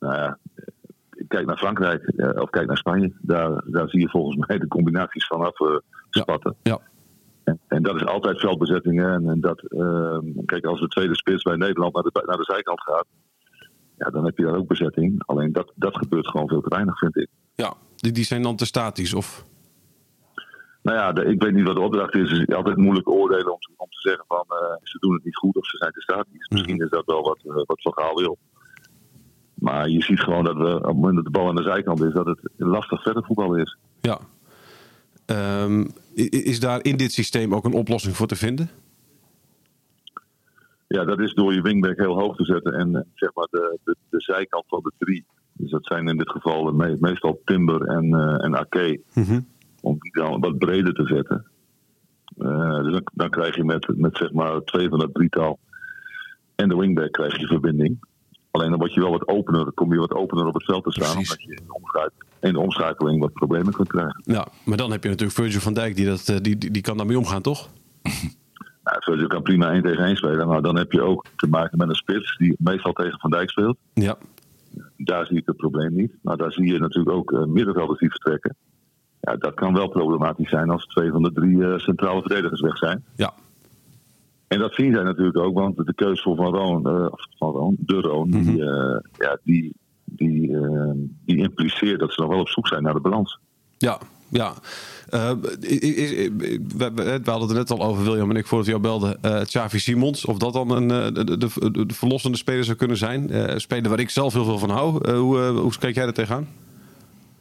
Nou 0.00 0.14
ja, 0.14 0.38
kijk 1.34 1.46
naar 1.46 1.56
Frankrijk 1.58 2.02
eh, 2.02 2.42
of 2.42 2.50
kijk 2.50 2.66
naar 2.66 2.76
Spanje. 2.76 3.12
Daar, 3.20 3.62
daar 3.66 3.88
zie 3.88 4.00
je 4.00 4.08
volgens 4.08 4.36
mij 4.46 4.58
de 4.58 4.68
combinaties 4.68 5.26
vanaf 5.26 5.60
eh 5.60 5.76
spatten. 6.10 6.56
Ja, 6.62 6.78
En, 7.44 7.60
en 7.68 7.82
dat 7.82 7.94
is 7.94 8.04
altijd 8.06 8.40
veldbezettingen. 8.40 9.12
En, 9.12 9.28
en 9.28 9.40
dat, 9.40 9.60
ehm, 9.62 10.44
kijk, 10.46 10.64
als 10.64 10.80
de 10.80 10.88
tweede 10.88 11.16
spits 11.16 11.42
bij 11.42 11.56
Nederland 11.56 11.94
naar 11.94 12.02
de, 12.02 12.22
naar 12.26 12.36
de 12.36 12.44
zijkant 12.44 12.80
gaat, 12.82 13.06
ja, 13.98 14.10
dan 14.10 14.24
heb 14.24 14.38
je 14.38 14.44
daar 14.44 14.56
ook 14.56 14.68
bezetting. 14.68 15.22
Alleen 15.26 15.52
dat, 15.52 15.72
dat 15.74 15.96
gebeurt 15.96 16.28
gewoon 16.28 16.48
veel 16.48 16.60
te 16.60 16.68
weinig, 16.68 16.98
vind 16.98 17.16
ik. 17.16 17.28
ja. 17.54 17.74
Die, 17.96 18.12
die 18.12 18.24
zijn 18.24 18.42
dan 18.42 18.56
te 18.56 18.66
statisch. 18.66 19.14
Of... 19.14 19.44
Nou 20.82 20.96
ja, 20.98 21.12
de- 21.12 21.24
ik 21.24 21.42
weet 21.42 21.52
niet 21.54 21.66
wat 21.66 21.74
de 21.76 21.80
opdracht 21.80 22.14
is. 22.14 22.30
Het 22.30 22.48
is 22.48 22.54
altijd 22.54 22.76
moeilijk 22.76 23.08
oordelen 23.08 23.52
om 23.52 23.58
te, 23.58 23.70
om 23.76 23.88
te 23.90 24.00
zeggen 24.08 24.24
van 24.28 24.44
eh, 24.48 24.76
ze 24.82 24.98
doen 24.98 25.14
het 25.14 25.24
niet 25.24 25.36
goed 25.36 25.56
of 25.56 25.66
ze 25.66 25.76
zijn 25.76 25.92
te 25.92 26.00
statisch. 26.00 26.48
Misschien 26.48 26.80
is 26.80 26.90
dat 26.90 27.04
wel 27.06 27.22
wat, 27.22 27.38
eh, 27.44 27.54
wat 27.54 27.82
Van 27.82 27.92
Gaal 27.94 28.14
wil. 28.14 28.38
Maar 29.64 29.88
je 29.88 30.02
ziet 30.02 30.20
gewoon 30.20 30.44
dat 30.44 30.56
we 30.56 30.74
op 30.76 30.84
het 30.84 30.94
moment 30.94 31.14
dat 31.14 31.24
de 31.24 31.30
bal 31.30 31.48
aan 31.48 31.54
de 31.54 31.62
zijkant 31.62 32.02
is, 32.02 32.12
dat 32.12 32.26
het 32.26 32.38
lastig 32.56 33.02
verder 33.02 33.24
voetbal 33.24 33.54
is. 33.56 33.76
Ja. 34.00 34.18
Ehm, 35.26 35.84
is 36.30 36.60
daar 36.60 36.84
in 36.84 36.96
dit 36.96 37.12
systeem 37.12 37.54
ook 37.54 37.64
een 37.64 37.72
oplossing 37.72 38.16
voor 38.16 38.26
te 38.26 38.36
vinden? 38.36 38.70
Ja, 40.86 41.04
dat 41.04 41.20
is 41.20 41.34
door 41.34 41.54
je 41.54 41.62
wingback 41.62 41.96
heel 41.96 42.18
hoog 42.18 42.36
te 42.36 42.44
zetten 42.44 42.72
en 42.72 43.06
zeg 43.14 43.34
maar 43.34 43.46
de, 43.50 43.78
de, 43.84 43.96
de 44.08 44.20
zijkant 44.20 44.64
van 44.68 44.80
de 44.82 44.92
drie. 44.98 45.24
Dus 45.52 45.70
dat 45.70 45.86
zijn 45.86 46.08
in 46.08 46.16
dit 46.16 46.30
geval 46.30 46.72
me- 46.72 46.96
meestal 47.00 47.40
Timber 47.44 47.82
en, 47.82 48.14
eh 48.14 48.44
en 48.44 48.56
Ake. 48.58 49.00
Om 49.80 49.96
die 49.98 50.12
dan 50.12 50.40
wat 50.40 50.58
breder 50.58 50.94
te 50.94 51.06
zetten. 51.06 51.46
Eh, 52.38 52.82
dus 52.82 52.92
dan, 52.92 53.02
dan 53.12 53.30
krijg 53.30 53.56
je 53.56 53.64
met, 53.64 53.88
met 53.96 54.16
zeg 54.16 54.32
maar 54.32 54.60
twee 54.60 54.88
van 54.88 54.98
dat 54.98 55.14
drietal 55.14 55.58
en 56.54 56.68
de 56.68 56.76
wingback 56.76 57.12
krijg 57.12 57.38
je 57.40 57.46
verbinding. 57.46 58.04
Alleen 58.54 58.70
dan 58.70 58.78
word 58.78 58.94
je 58.94 59.00
wel 59.00 59.10
wat 59.10 59.28
opener, 59.28 59.72
kom 59.72 59.92
je 59.92 59.98
wat 59.98 60.12
opener 60.12 60.46
op 60.46 60.54
het 60.54 60.64
veld 60.64 60.84
te 60.84 60.90
staan. 60.90 61.12
Precies. 61.12 61.30
Omdat 61.30 61.42
je 61.42 61.56
in 61.56 61.66
de, 61.66 61.72
omschakeling, 61.74 62.22
in 62.40 62.52
de 62.52 62.58
omschakeling 62.60 63.20
wat 63.20 63.32
problemen 63.32 63.72
kunt 63.72 63.88
krijgen. 63.88 64.22
Ja, 64.24 64.46
maar 64.64 64.76
dan 64.76 64.90
heb 64.90 65.02
je 65.02 65.08
natuurlijk 65.08 65.38
Virgil 65.38 65.60
van 65.60 65.74
Dijk, 65.74 65.96
die, 65.96 66.06
dat, 66.06 66.28
eh, 66.28 66.36
die, 66.40 66.58
die, 66.58 66.70
die 66.70 66.82
kan 66.82 66.96
daarmee 66.96 67.18
omgaan, 67.18 67.42
toch? 67.42 67.68
Nou, 68.84 68.96
Virgil 69.02 69.26
kan 69.26 69.42
prima 69.42 69.70
1 69.70 69.82
tegen 69.82 70.04
1 70.04 70.16
spelen. 70.16 70.48
Maar 70.48 70.62
dan 70.62 70.76
heb 70.76 70.92
je 70.92 71.02
ook 71.02 71.26
te 71.36 71.46
maken 71.46 71.78
met 71.78 71.88
een 71.88 71.94
spits 71.94 72.36
die 72.36 72.54
meestal 72.58 72.92
tegen 72.92 73.18
Van 73.20 73.30
Dijk 73.30 73.50
speelt. 73.50 73.76
Ja, 73.94 74.16
Daar 74.96 75.26
zie 75.26 75.36
ik 75.36 75.46
het 75.46 75.56
probleem 75.56 75.94
niet. 75.94 76.12
Maar 76.22 76.36
daar 76.36 76.52
zie 76.52 76.72
je 76.72 76.78
natuurlijk 76.78 77.16
ook 77.16 77.32
eh, 77.32 77.44
middenvelders 77.44 77.98
die 77.98 78.10
vertrekken. 78.10 78.56
Ja, 79.20 79.36
dat 79.36 79.54
kan 79.54 79.74
wel 79.74 79.88
problematisch 79.88 80.48
zijn 80.48 80.70
als 80.70 80.86
twee 80.86 81.10
van 81.10 81.22
de 81.22 81.32
drie 81.32 81.64
eh, 81.64 81.78
centrale 81.78 82.20
verdedigers 82.20 82.60
weg 82.60 82.76
zijn. 82.76 83.04
ja, 83.16 83.34
En 84.48 84.58
dat 84.58 84.74
zien 84.74 84.94
zij 84.94 85.02
natuurlijk 85.02 85.38
ook, 85.38 85.54
want 85.54 85.76
de 85.76 85.94
keuze 85.94 86.22
voor 86.22 86.36
Van 86.36 86.54
Roon, 86.54 86.86
eh, 86.86 87.06
of 87.10 87.26
Van 87.38 87.50
Roon, 87.50 87.76
de 87.78 88.00
Roon, 88.00 88.30
die, 88.30 88.64
eh, 88.64 88.98
ja, 89.18 89.38
die, 89.42 89.74
die, 90.04 90.56
eh, 90.56 90.90
die 91.24 91.36
impliceert 91.36 92.00
dat 92.00 92.12
ze 92.12 92.20
nog 92.20 92.30
wel 92.30 92.40
op 92.40 92.48
zoek 92.48 92.68
zijn 92.68 92.82
naar 92.82 92.94
de 92.94 93.00
balans. 93.00 93.38
ja. 93.78 93.98
ja. 94.28 94.52
We, 95.10 95.18
hadden 97.24 97.40
het 97.40 97.50
er 97.50 97.54
net 97.54 97.70
al 97.70 97.82
over, 97.82 98.04
William 98.04 98.30
en 98.30 98.36
ik, 98.36 98.46
voordat 98.46 98.68
jou 98.68 98.80
belden. 98.80 99.22
eh 99.22 99.40
Xavi 99.40 99.78
Simons, 99.78 100.24
of 100.24 100.38
dat 100.38 100.52
dan 100.52 100.70
een, 100.70 100.88
de, 101.14 101.24
de, 101.24 101.36
de, 101.38 101.86
de 101.86 101.94
verlossende 101.94 102.36
speler 102.36 102.64
zou 102.64 102.76
kunnen 102.76 102.96
zijn. 102.96 103.50
Een 103.52 103.60
speler 103.60 103.90
waar 103.90 103.98
ik 103.98 104.10
zelf 104.10 104.32
heel 104.32 104.44
veel 104.44 104.58
van 104.58 104.70
hou. 104.70 105.12
Hoe, 105.16 105.38
hoe 105.38 105.72
kijk 105.78 105.94
jij 105.94 106.06
er 106.06 106.12
tegenaan? 106.12 106.48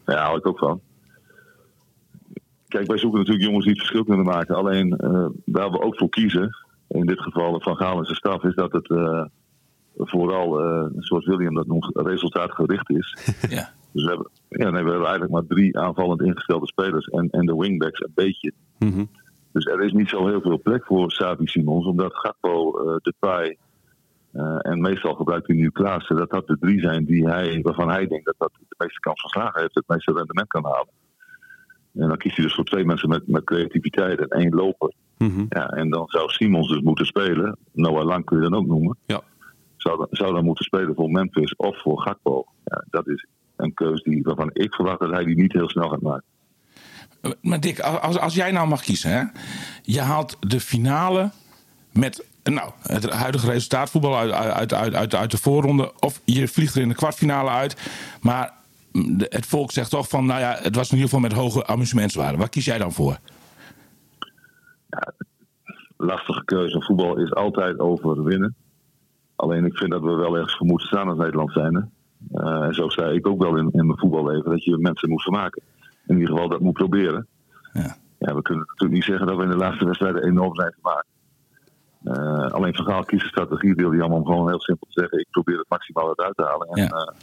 Ja, 0.05 0.13
daar 0.13 0.23
hou 0.23 0.37
ik 0.37 0.47
ook 0.47 0.59
van. 0.59 0.79
Kijk, 2.67 2.87
wij 2.87 2.97
zoeken 2.97 3.19
natuurlijk 3.19 3.45
jongens 3.45 3.63
die 3.65 3.73
het 3.73 3.81
verschil 3.81 4.03
kunnen 4.03 4.25
maken. 4.25 4.55
Alleen 4.55 4.89
waar 5.45 5.71
we 5.71 5.81
ook 5.81 5.97
voor 5.97 6.09
kiezen, 6.09 6.55
in 6.93 7.05
dit 7.05 7.19
geval 7.21 7.61
Van 7.61 7.77
Gaal 7.77 7.97
en 7.97 8.05
zijn 8.05 8.17
staf, 8.17 8.43
is 8.43 8.55
dat 8.55 8.71
het 8.71 8.89
eh, 8.89 9.25
vooral, 9.95 10.59
eh, 10.59 10.85
zoals 10.97 11.25
William 11.25 11.53
dat 11.53 11.67
noemt, 11.67 11.89
resultaatgericht 11.93 12.89
is. 12.89 13.17
Ja. 13.49 13.69
Dus 13.91 14.03
we 14.03 14.09
hebben, 14.09 14.29
ja, 14.49 14.69
nee, 14.69 14.83
we 14.83 14.89
hebben 14.89 15.07
eigenlijk 15.07 15.31
maar 15.31 15.45
drie 15.47 15.77
aanvallend 15.79 16.21
ingestelde 16.21 16.67
spelers 16.67 17.05
en, 17.05 17.29
en 17.29 17.45
de 17.45 17.55
wingbacks 17.55 18.01
een 18.01 18.11
beetje. 18.15 18.51
Mhm. 18.79 19.05
Dus 19.51 19.65
er 19.65 19.83
is 19.83 19.91
niet 19.91 20.09
zo 20.09 20.27
heel 20.27 20.41
veel 20.41 20.61
plek 20.61 20.85
voor 20.85 21.11
Savi 21.11 21.47
Simons, 21.47 21.85
omdat 21.85 22.15
Gakpo, 22.15 22.71
eh 22.71 22.95
Depay 23.01 23.57
eh, 24.31 24.57
en 24.59 24.81
meestal 24.81 25.15
gebruikt 25.15 25.47
hij 25.47 25.55
nu 25.55 25.69
Klaassen, 25.69 26.15
dat 26.15 26.29
dat 26.29 26.47
de 26.47 26.57
drie 26.59 26.79
zijn 26.79 27.05
die 27.05 27.27
hij, 27.27 27.59
waarvan 27.61 27.89
hij 27.89 28.07
denkt 28.07 28.25
dat 28.25 28.35
dat 28.37 28.51
de 28.67 28.75
meeste 28.77 28.99
kans 28.99 29.21
van 29.21 29.29
slagen 29.29 29.61
heeft, 29.61 29.75
het 29.75 29.87
meeste 29.87 30.13
rendement 30.13 30.47
kan 30.47 30.63
halen. 30.63 30.89
En 31.93 32.07
dan 32.07 32.17
kiest 32.17 32.35
hij 32.35 32.45
dus 32.45 32.55
voor 32.55 32.63
twee 32.63 32.85
mensen 32.85 33.09
met, 33.09 33.27
met 33.27 33.43
creativiteit 33.43 34.19
en 34.19 34.27
één 34.27 34.53
loper. 34.53 34.93
Mhm. 35.17 35.45
Ja, 35.49 35.67
en 35.67 35.89
dan 35.89 36.03
zou 36.07 36.29
Simons 36.29 36.67
dus 36.67 36.81
moeten 36.81 37.05
spelen. 37.05 37.57
Noah 37.71 38.05
Lang 38.05 38.25
kun 38.25 38.37
je 38.37 38.49
dan 38.49 38.55
ook 38.59 38.67
noemen. 38.67 38.97
Ja. 39.05 39.21
Zou, 39.77 39.97
dan- 39.97 40.07
zou 40.09 40.33
dan 40.33 40.45
moeten 40.45 40.65
spelen 40.65 40.95
voor 40.95 41.09
Memphis 41.09 41.55
of 41.55 41.81
voor 41.81 42.01
Gakpo. 42.01 42.45
Ja, 42.63 42.83
dat 42.89 43.07
is 43.07 43.25
een 43.55 43.73
keuze 43.73 44.09
die, 44.09 44.23
waarvan 44.23 44.49
ik 44.53 44.73
verwacht 44.73 44.99
dat 44.99 45.11
hij 45.11 45.23
die 45.23 45.35
niet 45.35 45.53
heel 45.53 45.69
snel 45.69 45.89
gaat 45.89 46.01
maken. 46.01 46.25
Maar 47.41 47.59
Dick, 47.59 47.79
als, 47.79 48.19
als 48.19 48.35
jij 48.35 48.51
nou 48.51 48.67
mag 48.67 48.81
kiezen, 48.81 49.11
hè? 49.11 49.23
je 49.81 49.99
haalt 50.01 50.37
de 50.39 50.59
finale 50.59 51.31
met 51.91 52.25
nou, 52.43 52.71
het 52.81 53.09
huidige 53.09 53.51
resultaat 53.51 53.89
voetbal 53.89 54.17
uit, 54.17 54.31
uit, 54.31 54.73
uit, 54.73 54.93
uit, 54.93 55.15
uit 55.15 55.31
de 55.31 55.37
voorronde, 55.37 55.91
of 55.99 56.21
je 56.25 56.47
vliegt 56.47 56.75
er 56.75 56.81
in 56.81 56.87
de 56.87 56.95
kwartfinale 56.95 57.49
uit, 57.49 57.89
maar 58.21 58.53
het 59.17 59.45
volk 59.45 59.71
zegt 59.71 59.89
toch 59.89 60.07
van, 60.09 60.25
nou 60.25 60.39
ja, 60.39 60.57
het 60.61 60.75
was 60.75 60.91
in 60.91 60.97
ieder 60.97 61.09
geval 61.09 61.19
met 61.29 61.33
hoge 61.33 61.67
amusementswaarde. 61.67 62.37
Waar 62.37 62.49
kies 62.49 62.65
jij 62.65 62.77
dan 62.77 62.91
voor? 62.91 63.17
Lastige 65.97 66.45
keuze. 66.45 66.81
Voetbal 66.81 67.17
is 67.17 67.33
altijd 67.33 67.79
over 67.79 68.23
winnen. 68.23 68.55
Alleen 69.35 69.65
ik 69.65 69.77
vind 69.77 69.91
dat 69.91 70.01
we 70.01 70.11
wel 70.15 70.35
ergens 70.35 70.57
voor 70.57 70.67
moeten 70.67 70.87
staan 70.87 71.07
als 71.09 71.17
Nederland 71.17 71.51
zijn. 71.51 71.91
Eh, 72.31 72.61
en 72.63 72.73
zo 72.73 72.89
zei 72.89 73.15
ik 73.15 73.27
ook 73.27 73.41
wel 73.41 73.55
in, 73.57 73.69
in 73.71 73.85
mijn 73.85 73.99
voetballeven 73.99 74.49
dat 74.51 74.63
je 74.63 74.77
mensen 74.77 75.09
moet 75.09 75.21
vermaken. 75.21 75.61
In 76.07 76.15
ieder 76.17 76.33
geval 76.33 76.49
dat 76.49 76.59
moet 76.59 76.73
proberen. 76.73 77.27
Ja. 77.73 77.95
Ja, 78.19 78.35
we 78.35 78.41
kunnen 78.41 78.65
natuurlijk 78.67 78.93
niet 78.93 79.03
zeggen 79.03 79.27
dat 79.27 79.37
we 79.37 79.43
in 79.43 79.49
de 79.49 79.55
laatste 79.55 79.85
wedstrijden 79.85 80.23
enorm 80.23 80.55
zijn 80.55 80.73
vermaakt. 80.81 81.07
Eh 82.03 82.51
alleen 82.51 82.71
kiest 83.05 83.23
een 83.23 83.29
strategie, 83.29 83.75
wil 83.75 83.89
allemaal 83.89 84.17
om 84.17 84.25
gewoon 84.25 84.47
heel 84.47 84.61
simpel 84.61 84.87
te 84.89 84.99
zeggen: 84.99 85.19
ik 85.19 85.27
probeer 85.31 85.57
het 85.57 85.69
maximaal 85.69 86.11
eruit 86.15 86.35
te 86.35 86.43
halen 86.43 86.67
en, 86.67 86.81
Ja. 86.83 86.89
eh, 86.89 87.13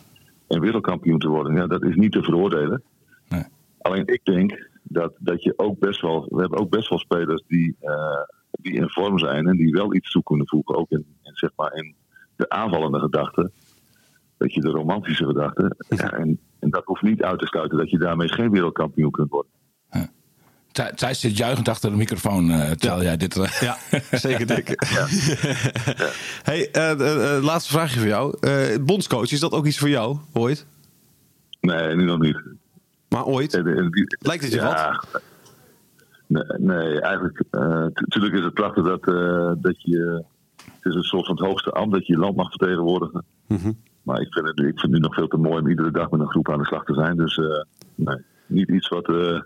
en 0.50 0.60
wereldkampioen 0.60 1.18
te 1.18 1.28
worden. 1.28 1.54
Ja, 1.54 1.66
dat 1.66 1.82
is 1.82 1.94
niet 1.94 2.12
te 2.12 2.22
veroordelen. 2.22 2.82
Nee. 3.28 3.44
Alleen 3.78 4.06
ik 4.06 4.24
denk 4.24 4.68
dat, 4.82 5.12
dat 5.18 5.42
je 5.42 5.52
ook 5.56 5.78
best 5.78 6.00
wel, 6.00 6.26
we 6.28 6.40
hebben 6.40 6.58
ook 6.58 6.70
best 6.70 6.88
wel 6.88 6.98
spelers 6.98 7.42
die, 7.46 7.76
eh, 7.80 8.22
die 8.50 8.72
in 8.72 8.88
vorm 8.88 9.18
zijn 9.18 9.48
en 9.48 9.56
die 9.56 9.72
wel 9.72 9.94
iets 9.94 10.10
toe 10.10 10.22
kunnen 10.22 10.48
voegen, 10.48 10.74
ook 10.74 10.90
in, 10.90 11.06
in, 11.22 11.34
zeg 11.34 11.50
maar 11.56 11.74
in 11.74 11.94
de 12.36 12.48
aanvallende 12.48 12.98
gedachten. 12.98 13.52
Dat 14.36 14.54
je 14.54 14.60
de 14.60 14.70
romantische 14.70 15.24
gedachten. 15.24 15.76
Ja, 15.88 16.12
en, 16.12 16.38
en 16.58 16.70
dat 16.70 16.84
hoeft 16.84 17.02
niet 17.02 17.22
uit 17.22 17.38
te 17.38 17.46
sluiten 17.46 17.78
dat 17.78 17.90
je 17.90 17.98
daarmee 17.98 18.28
geen 18.28 18.50
wereldkampioen 18.50 19.10
kunt 19.10 19.30
worden. 19.30 19.50
Thij- 20.72 20.92
Thijs 20.92 21.20
zit 21.20 21.36
juichend 21.36 21.68
achter 21.68 21.90
de 21.90 21.96
microfoon, 21.96 22.50
eh 22.50 22.70
terwijl 22.70 23.02
jij 23.02 23.16
dit... 23.16 23.36
eh, 23.36 23.60
Ja, 23.60 23.76
zeker 24.10 24.46
dik. 24.46 24.68
hey, 26.50 26.70
eh, 26.70 27.38
laatste 27.42 27.72
vraagje 27.72 27.98
voor 27.98 28.08
jou. 28.08 28.36
Eh, 28.40 28.76
bondscoach, 28.84 29.30
is 29.32 29.40
dat 29.40 29.52
ook 29.52 29.66
iets 29.66 29.78
voor 29.78 29.88
jou, 29.88 30.18
ooit? 30.32 30.66
Nee, 31.60 31.96
nu 31.96 32.04
nog 32.04 32.18
niet. 32.18 32.40
Maar 33.08 33.24
ooit? 33.24 33.52
Lijkt 34.18 34.42
het 34.44 34.52
je 34.52 34.58
ja, 34.60 35.02
Nee, 36.26 36.42
nee 36.58 37.00
eigenlijk. 37.00 37.42
Natuurlijk 37.94 38.34
is 38.34 38.44
het 38.44 38.54
prachtig 38.54 38.84
dat, 38.84 39.06
eh, 39.08 39.52
dat 39.56 39.82
je. 39.82 40.24
Het 40.64 40.84
is 40.92 40.94
een 40.94 41.02
soort 41.02 41.26
van 41.26 41.36
het 41.36 41.44
hoogste 41.46 41.70
ambt 41.70 41.92
dat 41.94 42.06
je 42.06 42.12
je 42.12 42.18
land 42.18 42.36
mag 42.36 42.48
vertegenwoordigen. 42.50 43.24
Mhm. 43.46 43.72
Maar 44.02 44.20
ik 44.20 44.32
vind, 44.32 44.46
het, 44.46 44.58
ik 44.58 44.64
vind 44.64 44.80
het 44.82 44.90
nu 44.90 44.98
nog 44.98 45.14
veel 45.14 45.28
te 45.28 45.36
mooi 45.36 45.60
om 45.60 45.68
iedere 45.68 45.90
dag 45.90 46.10
met 46.10 46.20
een 46.20 46.30
groep 46.30 46.50
aan 46.50 46.58
de 46.58 46.64
slag 46.66 46.84
te 46.84 46.94
zijn. 46.94 47.16
Dus 47.16 47.36
eh, 47.38 47.44
nee, 47.94 48.16
niet 48.46 48.68
iets 48.68 48.88
wat, 48.88 49.08
eh, 49.08 49.40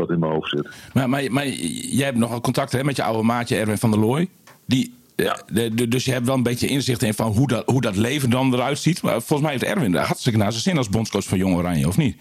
wat 0.00 0.10
in 0.10 0.18
mijn 0.18 0.32
hoofd 0.32 0.50
zit. 0.50 0.68
Maar, 0.94 1.08
maar, 1.08 1.32
maar 1.32 1.46
jij 1.46 2.04
hebt 2.04 2.18
nogal 2.18 2.40
contact 2.40 2.72
hè, 2.72 2.84
met 2.84 2.96
je 2.96 3.02
oude 3.02 3.22
maatje 3.22 3.56
Erwin 3.56 3.78
van 3.78 3.90
der 3.90 4.00
Looy. 4.00 4.28
Die, 4.66 4.94
Ja. 5.16 5.36
de- 5.52 5.74
de- 5.74 5.88
dus 5.88 6.04
je 6.04 6.12
hebt 6.12 6.26
wel 6.26 6.34
een 6.34 6.42
beetje 6.42 6.66
inzicht 6.66 7.02
in 7.02 7.14
van 7.14 7.32
hoe 7.32 7.46
dat, 7.48 7.66
hoe 7.66 7.80
dat 7.80 7.96
leven 7.96 8.30
dan 8.30 8.54
eruit 8.54 8.78
ziet. 8.78 9.02
Maar 9.02 9.12
volgens 9.12 9.40
mij 9.40 9.50
heeft 9.50 9.62
Erwin 9.64 9.92
daar 9.92 10.06
hartstikke 10.06 10.38
naar 10.38 10.50
zijn 10.52 10.62
zin 10.62 10.76
als 10.76 10.88
bondscoach 10.88 11.24
van 11.24 11.38
Jong 11.38 11.56
Oranje, 11.56 11.86
of 11.88 11.96
niet? 11.96 12.16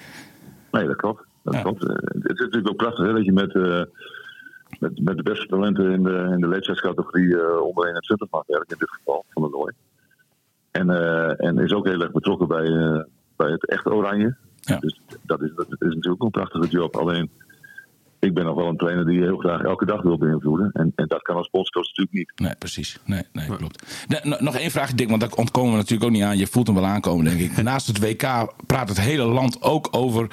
Nee, 0.72 0.88
dat 0.88 0.96
klopt. 0.96 1.24
Dat 1.44 1.54
Ja. 1.54 1.62
klopt. 1.62 1.84
Eh, 1.84 1.96
het 1.96 2.24
is 2.34 2.40
natuurlijk 2.40 2.70
ook 2.70 2.76
prachtig 2.78 3.06
hè, 3.06 3.14
dat 3.14 3.26
je 3.26 3.32
met, 3.32 3.56
eh, 3.56 3.82
met, 4.80 5.00
met 5.04 5.18
de 5.18 5.24
beste 5.24 5.46
talenten 5.48 5.92
in 5.92 6.04
de, 6.04 6.30
in 6.34 6.40
de 6.40 6.48
leeftijdscategorie 6.48 7.38
eh 7.42 7.62
onder 7.62 7.88
21 7.88 8.28
mag 8.32 8.44
werken, 8.48 8.70
in 8.70 8.80
dit 8.80 8.90
geval 8.92 9.26
van 9.30 9.44
de 9.44 9.50
Looy. 9.50 9.72
En, 10.72 10.90
eh, 10.90 11.46
en 11.48 11.58
is 11.58 11.74
ook 11.74 11.86
heel 11.88 12.02
erg 12.02 12.12
betrokken 12.12 12.48
bij, 12.48 12.66
eh, 12.66 13.00
bij 13.36 13.52
het 13.52 13.68
echte 13.70 13.94
Oranje. 13.94 14.36
Ja. 14.62 14.78
Dus 14.78 15.00
dat 15.22 15.42
is, 15.42 15.52
dat 15.56 15.66
is 15.70 15.78
natuurlijk 15.80 16.08
ook 16.08 16.24
een 16.24 16.42
prachtige 16.42 16.68
job. 16.68 16.96
Alleen, 16.96 17.30
ik 18.24 18.34
ben 18.34 18.46
nog 18.46 18.56
wel 18.56 18.68
een 18.68 18.78
trainer 18.78 19.06
die 19.06 19.22
heel 19.22 19.38
graag 19.38 19.62
elke 19.62 19.86
dag 19.86 20.02
wil 20.02 20.18
beïnvloeden. 20.18 20.72
En, 20.74 20.92
en 20.96 21.08
dat 21.08 21.22
kan 21.22 21.36
als 21.36 21.50
bondscoach 21.50 21.86
natuurlijk 21.86 22.16
niet. 22.16 22.32
Nee, 22.36 22.56
precies. 22.60 23.00
Nee, 23.06 23.24
nee 23.32 23.48
klopt. 23.48 24.08
Nog 24.40 24.56
één 24.56 24.72
vraag, 24.72 24.94
Dick, 24.94 25.10
want 25.10 25.22
daar 25.22 25.32
ontkomen 25.36 25.72
we 25.72 25.78
natuurlijk 25.78 26.04
ook 26.04 26.12
niet 26.12 26.24
aan. 26.24 26.38
Je 26.38 26.48
voelt 26.48 26.68
hem 26.68 26.76
wel 26.76 26.86
aankomen, 26.86 27.26
denk 27.26 27.40
ik. 27.40 27.62
Naast 27.64 27.88
het 27.88 28.00
WK 28.00 28.54
praat 28.68 28.90
het 28.90 29.00
hele 29.00 29.24
land 29.24 29.62
ook 29.62 29.88
over... 29.92 30.28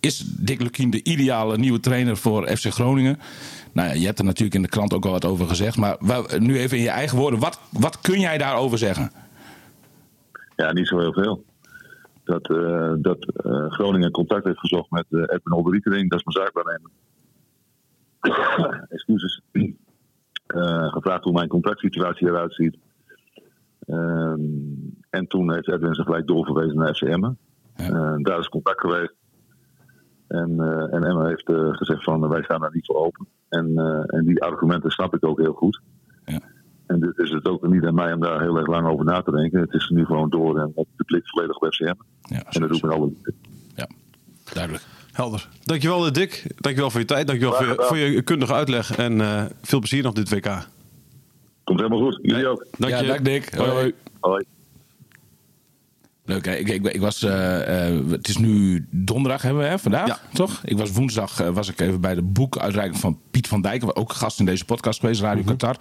is 0.00 0.18
Dick 0.18 0.60
Lukien 0.60 0.90
de 0.90 1.02
ideale 1.02 1.58
nieuwe 1.58 1.80
trainer 1.80 2.16
voor 2.16 2.46
FC 2.46 2.66
Groningen? 2.66 3.18
Nou 3.72 3.88
ja, 3.88 3.94
je 3.94 4.06
hebt 4.06 4.18
er 4.18 4.24
natuurlijk 4.24 4.54
in 4.54 4.62
de 4.62 4.68
krant 4.68 4.94
ook 4.94 5.04
al 5.04 5.10
wat 5.10 5.24
over 5.24 5.46
gezegd. 5.46 5.76
Maar 5.76 5.96
nu 6.38 6.58
even 6.58 6.76
in 6.76 6.82
je 6.82 6.90
eigen 6.90 7.18
woorden. 7.18 7.40
Wat, 7.40 7.60
wat 7.72 8.00
kun 8.00 8.20
jij 8.20 8.38
daarover 8.38 8.78
zeggen? 8.78 9.10
Ja, 10.56 10.72
niet 10.72 10.88
zo 10.88 10.98
heel 10.98 11.12
veel. 11.12 11.44
Dat, 12.24 12.50
eh, 12.50 12.92
dat 12.98 13.32
eh, 13.34 13.70
Groningen 13.70 14.10
contact 14.10 14.44
heeft 14.44 14.58
gezocht 14.58 14.90
met 14.90 15.04
eh 15.10 15.20
Edwin 15.20 15.52
Olderikering, 15.52 16.10
dat 16.10 16.18
is 16.18 16.24
mijn 16.24 16.44
zaakwaarnemer. 16.46 16.90
Excuses. 18.88 19.40
Eh, 20.46 20.92
gevraagd 20.92 21.24
hoe 21.24 21.32
mijn 21.32 21.48
contractsituatie 21.48 22.28
eruit 22.28 22.54
ziet. 22.54 22.78
Ehm, 23.86 24.40
en 25.10 25.26
toen 25.26 25.52
heeft 25.52 25.68
Edwin 25.68 25.94
zich 25.94 26.04
gelijk 26.04 26.26
doorverwezen 26.26 26.76
naar 26.76 26.94
FCM. 26.94 27.30
Ja. 27.76 28.18
daar 28.22 28.38
is 28.38 28.48
contact 28.48 28.80
geweest. 28.80 29.14
En, 30.32 30.60
eh, 30.60 30.94
en 30.94 31.04
Emma 31.04 31.26
heeft 31.26 31.48
eh, 31.48 31.68
gezegd 31.70 32.04
van 32.04 32.28
wij 32.28 32.42
staan 32.42 32.60
daar 32.60 32.72
niet 32.72 32.86
voor 32.86 32.96
open. 32.96 33.26
En, 33.48 33.78
eh, 33.78 34.18
en 34.18 34.24
die 34.24 34.42
argumenten 34.42 34.90
snap 34.90 35.14
ik 35.14 35.26
ook 35.26 35.38
heel 35.38 35.52
goed. 35.52 35.80
Ja. 36.24 36.40
En 36.86 37.00
dit 37.00 37.18
is 37.18 37.30
het 37.30 37.46
ook 37.46 37.68
niet 37.68 37.84
aan 37.84 37.94
mij 37.94 38.12
om 38.12 38.20
daar 38.20 38.40
heel 38.40 38.56
erg 38.56 38.66
lang 38.66 38.86
over 38.86 39.04
na 39.04 39.22
te 39.22 39.30
denken. 39.30 39.60
Het 39.60 39.72
is 39.72 39.88
nu 39.88 40.04
gewoon 40.04 40.30
door 40.30 40.58
en 40.58 40.72
met 40.74 40.86
de 40.96 41.04
blik 41.04 41.28
volledig 41.28 41.56
op 41.56 41.72
FCM. 41.72 41.94
Ja, 42.20 42.42
En 42.50 42.60
dat 42.60 42.68
doe 42.68 42.76
ik 42.76 42.82
met 42.82 42.92
alle. 42.92 43.12
Ja, 43.74 43.88
duidelijk. 44.52 44.84
Helder. 45.12 45.48
Dankjewel 45.64 46.06
eh, 46.06 46.12
Dick. 46.12 46.44
Dankjewel 46.56 46.90
voor 46.90 47.00
je 47.00 47.06
tijd. 47.06 47.26
Dankjewel 47.26 47.54
voor 47.54 47.66
je, 47.66 47.74
voor 47.78 47.96
je 47.96 48.22
kundige 48.22 48.52
uitleg. 48.52 48.96
En 48.96 49.20
eh, 49.20 49.44
veel 49.62 49.78
plezier 49.78 50.02
nog 50.02 50.12
dit 50.14 50.28
WK. 50.28 50.66
Komt 51.64 51.80
helemaal 51.80 52.00
goed. 52.00 52.18
Jullie 52.22 52.46
ook. 52.46 52.66
Dank 52.78 52.92
ja, 52.92 53.00
je. 53.00 53.06
dank 53.06 53.24
Dick. 53.24 53.54
Hoi, 53.54 53.70
hoi. 53.70 53.92
Hoi. 54.20 54.44
Leuk, 56.24 56.44
hè? 56.44 56.54
Ik, 56.54 56.68
ik, 56.68 56.86
ik 56.86 57.00
was, 57.00 57.22
eh, 57.22 57.86
eh, 57.88 58.10
het 58.10 58.28
is 58.28 58.36
nu 58.36 58.86
donderdag 58.90 59.42
hebben 59.42 59.62
we 59.62 59.68
hè, 59.68 59.78
vandaag, 59.78 60.06
Ja. 60.06 60.18
toch? 60.32 60.60
Ik 60.64 60.78
was 60.78 60.92
woensdag 60.92 61.36
was 61.36 61.68
ik 61.68 61.80
even 61.80 62.00
bij 62.00 62.14
de 62.14 62.22
boekuitreiking 62.22 63.00
van 63.00 63.18
Piet 63.30 63.48
van 63.48 63.60
Dijk, 63.60 63.98
ook 63.98 64.12
gast 64.12 64.38
in 64.38 64.44
deze 64.44 64.64
podcast 64.64 65.00
geweest, 65.00 65.20
Radio 65.20 65.42
Qatar. 65.42 65.76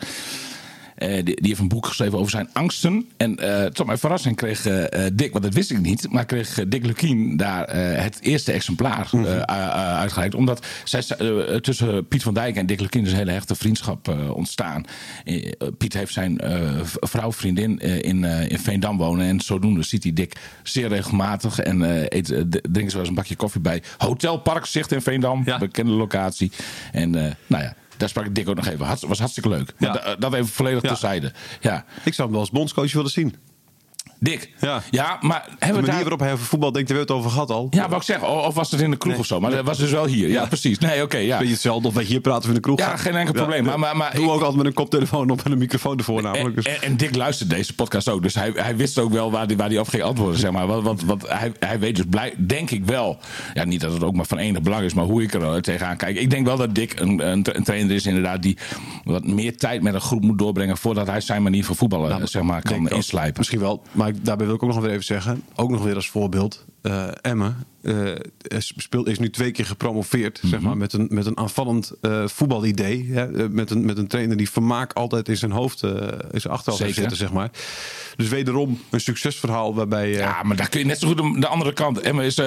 Eh, 1.02 1.14
die, 1.14 1.24
die 1.24 1.48
heeft 1.48 1.60
een 1.60 1.68
boek 1.68 1.86
geschreven 1.86 2.18
over 2.18 2.32
zijn 2.32 2.50
angsten. 2.54 3.06
En 3.18 3.38
eh, 3.38 3.66
tot 3.66 3.86
mijn 3.86 3.98
verrassing 3.98 4.36
kreeg 4.36 4.66
eh, 4.66 5.06
Dick, 5.14 5.32
want 5.32 5.44
dat 5.44 5.54
wist 5.54 5.72
ik 5.72 5.80
niet, 5.82 6.12
maar 6.12 6.26
kreeg 6.26 6.60
Dick 6.68 6.86
Lukien 6.86 7.38
daar 7.38 7.76
het 8.02 8.18
eerste 8.22 8.52
exemplaar 8.52 9.10
u- 9.14 9.28
uitgereikt. 9.28 10.36
Omdat 10.36 10.66
zij, 10.84 11.04
tussen 11.62 12.08
Piet 12.08 12.24
van 12.24 12.34
Dijk 12.34 12.56
en 12.56 12.66
Dick 12.66 12.80
Lukien 12.80 13.06
is 13.06 13.12
een 13.12 13.18
hele 13.18 13.32
hechte 13.32 13.56
vriendschap 13.56 14.08
ontstaan. 14.34 14.84
Piet 15.78 15.94
heeft 15.94 16.14
zijn 16.14 16.40
vrouw, 17.00 17.32
vriendin 17.32 17.80
in, 17.80 18.24
in 18.24 18.60
Veendam 18.60 18.98
wonen. 18.98 19.26
En 19.28 19.40
zodoende 19.42 19.84
ziet 19.84 20.04
hij 20.04 20.14
Dick 20.14 20.36
zeer 20.64 20.88
regelmatig. 20.88 21.60
En 21.60 21.84
eh, 21.84 22.06
eet, 22.18 22.26
d- 22.26 22.60
drinken 22.62 22.72
ze 22.72 22.92
wel 22.92 23.00
eens 23.00 23.08
een 23.10 23.16
bakje 23.16 23.36
koffie 23.36 23.62
bij 23.62 23.84
Hotel 23.98 24.38
Parkzicht 24.38 24.92
in 24.92 25.02
Veendam. 25.02 25.42
Ja. 25.46 25.58
Bekende 25.58 25.92
locatie. 25.92 26.52
En 26.92 27.10
nou 27.12 27.64
ja, 27.64 27.76
daar 28.02 28.10
sprak 28.10 28.26
ik 28.26 28.36
Dick 28.36 28.50
ook 28.50 28.56
nog 28.56 28.68
even. 28.68 28.86
Hartst- 28.86 29.06
was 29.08 29.20
hartstikke 29.20 29.50
leuk. 29.50 29.74
Maar 29.78 29.90
Ja. 29.96 30.04
da- 30.04 30.16
dat 30.16 30.34
even 30.34 30.48
volledig 30.48 30.82
Ja. 30.82 30.88
terzijde. 30.88 31.32
Ja. 31.62 31.86
Ik 32.04 32.14
zou 32.14 32.22
hem 32.22 32.32
wel 32.32 32.40
als 32.40 32.50
bondscoach 32.50 32.94
willen 32.94 33.12
zien. 33.12 33.36
Dick. 34.20 34.50
Ja. 34.60 34.82
ja 34.92 35.18
maar 35.22 35.44
De 35.46 35.50
hebben 35.50 35.68
we 35.68 35.74
manier 35.74 35.86
daar... 35.92 36.00
waarop 36.02 36.20
hij 36.20 36.32
over 36.34 36.46
voetbal 36.46 36.72
denkt, 36.72 36.90
hebben 36.90 37.08
we 37.08 37.14
het 37.14 37.22
over 37.22 37.32
gehad 37.34 37.50
al. 37.52 37.68
Ja, 37.72 37.84
wou 37.86 37.96
ik 37.96 38.02
zeggen. 38.04 38.28
O- 38.28 38.40
Of 38.46 38.54
was 38.54 38.72
het 38.72 38.82
in 38.82 38.92
de 38.92 38.98
kroeg 38.98 39.18
of 39.18 39.26
zo? 39.26 39.40
Maar 39.40 39.52
dat 39.52 39.66
was 39.66 39.78
dus 39.78 39.92
wel 39.92 40.06
hier. 40.06 40.30
Ja, 40.30 40.46
precies. 40.46 40.78
Nee, 40.80 41.02
oké. 41.04 41.18
ja. 41.18 41.38
Beetje 41.38 41.54
hetzelfde 41.54 41.88
of 41.88 41.94
wij 41.94 42.04
hier 42.04 42.20
praten 42.20 42.50
in 42.50 42.56
de 42.56 42.62
kroeg. 42.62 42.80
Ja, 42.80 42.86
gaan. 42.86 42.98
geen 43.00 43.16
enkel 43.16 43.34
probleem. 43.34 43.64
Maar- 43.64 43.80
maar- 43.80 43.98
maar 43.98 44.16
ik- 44.16 44.22
ook 44.22 44.30
altijd 44.40 44.56
met 44.56 44.66
een 44.66 44.74
koptelefoon 44.74 45.30
op 45.30 45.42
en 45.42 45.52
een 45.52 45.58
microfoon 45.58 45.98
ervoor 45.98 46.22
namelijk. 46.22 46.48
En, 46.48 46.56
Dus. 46.64 46.66
en, 46.66 46.82
en 46.82 46.98
Dick 46.98 47.16
luistert 47.16 47.50
deze 47.50 47.76
podcast 47.76 48.10
ook. 48.10 48.22
Dus 48.24 48.34
hij, 48.36 48.52
hij 48.56 48.76
wist 48.76 48.98
ook 49.00 49.12
wel 49.12 49.32
waar 49.32 49.46
hij 49.46 49.56
waar 49.56 49.70
die 49.70 49.80
op 49.80 49.88
ging 49.88 50.04
antwoorden. 50.04 50.40
Zeg 50.40 50.52
maar. 50.52 50.68
Want, 50.68 50.84
want, 50.84 51.04
want 51.04 51.28
hij, 51.28 51.52
hij 51.60 51.80
weet 51.80 51.96
dus 51.96 52.06
blij, 52.10 52.34
denk 52.38 52.72
ik 52.72 52.86
wel. 52.86 53.18
Ja, 53.54 53.64
niet 53.64 53.82
dat 53.82 53.94
het 53.94 54.04
ook 54.04 54.14
maar 54.16 54.26
van 54.26 54.38
enig 54.38 54.62
belang 54.62 54.84
is, 54.84 54.94
maar 54.94 55.06
hoe 55.06 55.24
ik 55.24 55.34
er 55.34 55.62
tegenaan 55.62 55.98
kijk. 55.98 56.18
Ik 56.18 56.30
denk 56.30 56.46
wel 56.46 56.58
dat 56.58 56.76
Dick 56.76 57.00
een, 57.00 57.28
een, 57.28 57.44
tra- 57.44 57.56
een 57.56 57.64
trainer 57.64 57.96
is, 57.96 58.06
inderdaad, 58.06 58.42
die 58.42 58.58
wat 59.04 59.26
meer 59.26 59.58
tijd 59.58 59.82
met 59.82 59.94
een 59.94 60.02
groep 60.02 60.22
moet 60.22 60.38
doorbrengen. 60.40 60.78
voordat 60.78 61.08
hij 61.08 61.22
zijn 61.22 61.44
manier 61.44 61.66
van 61.66 61.76
voetballen 61.76 62.12
eh, 62.12 62.26
zeg 62.26 62.42
maar, 62.42 62.62
kan 62.62 62.90
inslijpen. 62.90 63.34
Misschien 63.38 63.60
wel, 63.60 63.82
maar 63.92 64.14
daarbij 64.22 64.46
wil 64.46 64.56
ik 64.56 64.64
ook 64.64 64.74
nog 64.74 64.86
even 64.86 65.04
zeggen. 65.04 65.44
Ook 65.56 65.70
nog 65.70 65.84
weer 65.84 65.96
als 65.96 66.10
voorbeeld. 66.10 66.66
Eh 66.82 67.08
Emmen 67.22 67.66
eh, 67.82 68.12
is, 68.48 68.74
speelt, 68.78 69.08
is 69.08 69.20
nu 69.20 69.30
twee 69.30 69.52
keer 69.52 69.66
gepromoveerd. 69.66 70.40
Mhm. 70.42 70.52
zeg 70.52 70.62
maar, 70.62 70.78
met, 70.78 70.94
een, 70.94 71.08
met 71.12 71.26
een 71.26 71.38
aanvallend 71.38 71.92
eh, 72.02 72.28
voetbalidee. 72.28 73.10
Hè, 73.12 73.50
met, 73.50 73.70
een, 73.70 73.86
met 73.86 73.98
een 73.98 74.08
trainer 74.08 74.38
die 74.38 74.50
vermaak 74.50 74.94
altijd 74.94 75.28
in 75.28 75.38
zijn 75.38 75.52
hoofd, 75.52 75.84
eh 75.84 75.92
in 76.32 76.42
zijn 76.42 76.54
achterhoofd 76.54 76.84
heeft 76.84 76.96
zitten. 76.96 77.18
Zeg 77.18 77.32
maar. 77.32 77.50
Dus 78.16 78.30
wederom 78.30 78.80
een 78.90 79.02
succesverhaal 79.02 79.76
waarbij... 79.76 80.10
Ja, 80.10 80.44
maar 80.44 80.56
daar 80.56 80.70
kun 80.70 80.80
je 80.80 80.86
net 80.86 81.00
zo 81.00 81.08
goed 81.08 81.18
de, 81.18 81.40
de 81.40 81.48
andere 81.48 81.74
kant. 81.74 82.00
Emma 82.00 82.22
is, 82.22 82.42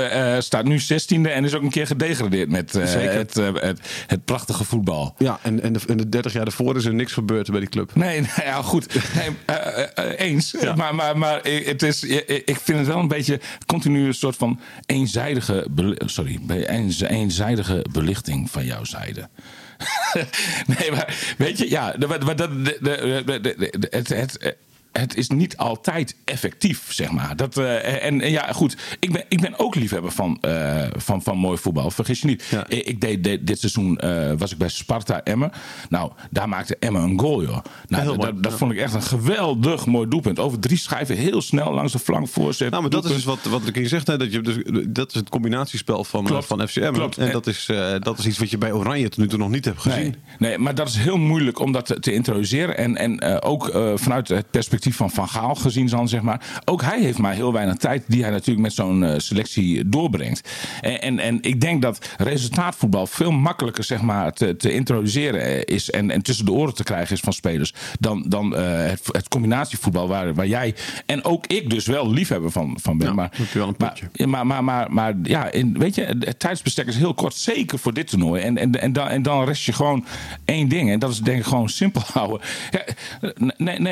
staat 0.44 0.64
nu 0.64 0.80
16e 0.80 1.30
en 1.30 1.44
is 1.44 1.54
ook 1.54 1.62
een 1.62 1.70
keer 1.70 1.86
gedegradeerd 1.86 2.50
met 2.50 2.70
Zeker. 2.70 3.12
het, 3.12 3.34
het, 3.34 3.80
het 4.06 4.24
prachtige 4.24 4.64
voetbal. 4.64 5.14
ja, 5.18 5.38
en, 5.42 5.62
en, 5.62 5.72
de, 5.72 5.80
en 5.86 5.96
de 5.96 6.08
30 6.08 6.32
jaar 6.32 6.44
daarvoor 6.44 6.76
is 6.76 6.84
er 6.84 6.94
niks 6.94 7.12
gebeurd 7.12 7.50
bij 7.50 7.60
die 7.60 7.68
club. 7.68 7.94
Nee, 7.94 8.20
nou 8.36 8.42
ja, 8.42 8.62
goed. 8.62 8.94
Nee, 9.14 10.16
eens. 10.16 10.54
Maar, 10.76 10.94
maar, 10.94 11.18
maar 11.18 11.40
het 11.42 11.82
is, 11.82 12.02
ik 12.44 12.58
vind 12.62 12.78
het 12.78 12.86
wel 12.86 12.98
een 12.98 13.08
beetje 13.08 13.40
continu 13.66 14.12
soort 14.24 14.36
van 14.36 14.60
eenzijdige, 14.86 15.66
beli- 15.70 15.96
sorry, 16.04 16.40
eenzijdige 17.08 17.84
belichting 17.92 18.50
van 18.50 18.64
jouw 18.64 18.84
zijde. 18.84 19.28
nee, 20.78 20.90
maar 20.90 21.34
weet 21.38 21.58
je, 21.58 21.70
ja, 21.70 21.92
dat, 21.92 22.08
het, 24.08 24.56
het, 25.00 25.16
is 25.16 25.28
niet 25.28 25.56
altijd 25.56 26.16
effectief, 26.24 26.92
zeg 26.92 27.10
maar. 27.10 27.36
Dat, 27.36 27.56
eh, 27.56 28.04
en, 28.04 28.20
en 28.20 28.30
ja, 28.30 28.52
goed, 28.52 28.76
ik 28.98 29.12
ben, 29.12 29.24
ik 29.28 29.40
ben 29.40 29.58
ook 29.58 29.74
liefhebber 29.74 30.10
van, 30.12 30.38
eh, 30.40 30.82
van, 30.96 31.22
van 31.22 31.36
mooi 31.36 31.58
voetbal. 31.58 31.90
Vergis 31.90 32.20
je 32.20 32.26
niet. 32.26 32.44
Ja. 32.50 32.64
Ik, 32.68 32.86
ik 32.86 33.00
deed 33.00 33.24
dit, 33.24 33.46
dit 33.46 33.58
seizoen, 33.60 33.98
eh, 33.98 34.32
was 34.38 34.52
ik 34.52 34.58
bij 34.58 34.68
Sparta 34.68 35.22
Emmen. 35.22 35.52
Nou, 35.88 36.12
daar 36.30 36.48
maakte 36.48 36.76
Emmen 36.78 37.02
een 37.02 37.20
goal, 37.20 37.42
joh. 37.42 37.58
Nou, 37.86 38.04
dat, 38.04 38.16
mooi. 38.16 38.18
dat, 38.18 38.42
dat 38.42 38.52
Ja. 38.52 38.58
vond 38.58 38.72
ik 38.72 38.78
echt 38.78 38.94
een 38.94 39.02
geweldig 39.02 39.86
mooi 39.86 40.08
doelpunt. 40.08 40.38
Over 40.38 40.58
drie 40.58 40.78
schijven, 40.78 41.16
heel 41.16 41.42
snel 41.42 41.72
langs 41.74 41.92
de 41.92 41.98
flank 41.98 42.28
voorzet. 42.28 42.70
Nou, 42.70 42.82
maar 42.82 42.90
dat 42.90 43.04
is 43.04 43.12
dus 43.12 43.24
wat, 43.24 43.42
wat 43.42 43.66
ik 43.66 43.76
je 43.76 43.88
zegt. 43.88 44.06
Hè, 44.06 44.16
dat, 44.16 44.32
je, 44.32 44.40
dus, 44.40 44.56
dat 44.88 45.08
is 45.08 45.14
het 45.14 45.28
combinatiespel 45.28 46.04
van, 46.04 46.24
Klopt. 46.24 46.46
van 46.46 46.68
FCM. 46.68 46.92
Klopt. 46.92 47.18
En 47.18 47.32
dat 47.32 47.46
is, 47.46 47.68
dat 47.98 48.18
is 48.18 48.26
iets 48.26 48.38
wat 48.38 48.50
je 48.50 48.58
bij 48.58 48.72
Oranje 48.72 49.08
tot 49.08 49.18
nu 49.18 49.28
toe 49.28 49.38
nog 49.38 49.50
niet 49.50 49.64
hebt 49.64 49.80
gezien. 49.80 50.02
Nee, 50.02 50.14
nee, 50.38 50.58
maar 50.58 50.74
dat 50.74 50.88
is 50.88 50.96
heel 50.96 51.16
moeilijk 51.18 51.58
om 51.58 51.72
dat 51.72 51.86
te, 51.86 52.00
te 52.00 52.12
introduceren. 52.12 52.76
En, 52.76 52.96
en 52.96 53.42
ook 53.42 53.70
vanuit 53.94 54.28
het 54.28 54.50
perspectief 54.50 54.83
van 54.92 55.10
Van 55.10 55.28
Gaal 55.28 55.54
gezien 55.54 55.86
dan, 55.86 56.08
zeg 56.08 56.22
maar. 56.22 56.60
Ook 56.64 56.82
hij 56.82 57.00
heeft 57.00 57.18
maar 57.18 57.34
heel 57.34 57.52
weinig 57.52 57.76
tijd 57.76 58.04
die 58.06 58.22
hij 58.22 58.30
natuurlijk 58.30 58.60
met 58.60 58.72
zo'n 58.72 59.04
eh, 59.04 59.18
selectie 59.18 59.88
doorbrengt. 59.88 60.48
En, 60.80 61.00
en, 61.00 61.18
en 61.18 61.38
ik 61.42 61.60
denk 61.60 61.82
dat 61.82 62.08
resultaatvoetbal 62.18 63.06
veel 63.06 63.30
makkelijker 63.30 63.84
zeg 63.84 64.02
maar, 64.02 64.32
te, 64.32 64.56
te 64.56 64.72
introduceren 64.72 65.40
eh, 65.40 65.74
is 65.74 65.90
en, 65.90 66.10
en 66.10 66.22
tussen 66.22 66.44
de 66.44 66.52
oren 66.52 66.74
te 66.74 66.82
krijgen 66.82 67.14
is 67.14 67.20
van 67.20 67.32
spelers 67.32 67.74
dan, 68.00 68.24
dan 68.28 68.56
eh, 68.56 68.62
het, 68.76 69.00
het 69.06 69.28
combinatievoetbal 69.28 70.08
waar, 70.08 70.34
waar 70.34 70.46
jij 70.46 70.74
en 71.06 71.24
ook 71.24 71.46
ik 71.46 71.70
dus 71.70 71.86
wel 71.86 72.10
liefhebber 72.10 72.50
van, 72.50 72.78
van 72.80 72.98
ben. 72.98 73.06
Ja, 73.06 73.14
maar, 73.14 73.30
je 73.36 73.58
wel 73.58 73.68
een 73.68 73.74
maar, 73.78 73.88
potje. 73.88 74.26
maar, 74.26 74.46
maar, 74.46 74.64
maar, 74.64 74.92
maar 74.92 75.14
ja, 75.22 75.50
in, 75.50 75.78
weet 75.78 75.94
je, 75.94 76.16
het 76.20 76.38
tijdsbestek 76.38 76.86
is 76.86 76.96
heel 76.96 77.14
kort, 77.14 77.34
zeker 77.34 77.78
voor 77.78 77.94
dit 77.94 78.06
toernooi. 78.06 78.42
En, 78.42 78.58
en, 78.58 78.80
en, 78.80 78.92
dan, 78.92 79.08
en 79.08 79.22
dan 79.22 79.44
rest 79.44 79.64
je 79.64 79.72
gewoon 79.72 80.04
één 80.44 80.68
ding. 80.68 80.90
En 80.90 80.98
dat 80.98 81.10
is 81.10 81.18
denk 81.18 81.38
ik 81.38 81.44
gewoon 81.44 81.68
simpel 81.68 82.02
houden. 82.12 82.40
Ja, 82.70 82.84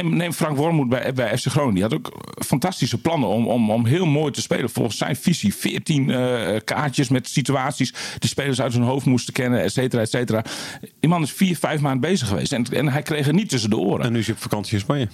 neem 0.02 0.32
Frank 0.32 0.56
Wormoed 0.56 0.81
bij, 0.88 1.12
bij 1.12 1.38
FC 1.38 1.46
Groningen. 1.46 1.74
Die 1.74 1.82
had 1.82 1.94
ook 1.94 2.34
fantastische 2.44 3.00
plannen 3.00 3.28
om, 3.28 3.46
om, 3.48 3.70
om 3.70 3.86
heel 3.86 4.06
mooi 4.06 4.32
te 4.32 4.40
spelen. 4.40 4.70
Volgens 4.70 4.96
zijn 4.96 5.16
visie. 5.16 5.54
14 5.54 6.10
eh, 6.10 6.60
kaartjes 6.64 7.08
met 7.08 7.28
situaties 7.28 7.94
die 8.18 8.28
spelers 8.28 8.60
uit 8.60 8.72
hun 8.72 8.82
hoofd 8.82 9.06
moesten 9.06 9.32
kennen, 9.32 9.62
et 9.62 9.72
cetera, 9.72 10.02
et 10.02 10.10
cetera. 10.10 10.44
Die 11.00 11.10
man 11.10 11.22
is 11.22 11.32
vier, 11.32 11.56
vijf 11.56 11.80
maanden 11.80 12.10
bezig 12.10 12.28
geweest. 12.28 12.52
En, 12.52 12.64
en 12.64 12.88
hij 12.88 13.02
kreeg 13.02 13.26
het 13.26 13.34
niet 13.34 13.48
tussen 13.48 13.70
de 13.70 13.78
oren. 13.78 14.04
En 14.04 14.12
nu 14.12 14.22
hij 14.22 14.32
op 14.32 14.40
vakantie 14.40 14.74
in 14.74 14.80
Spanje. 14.80 15.08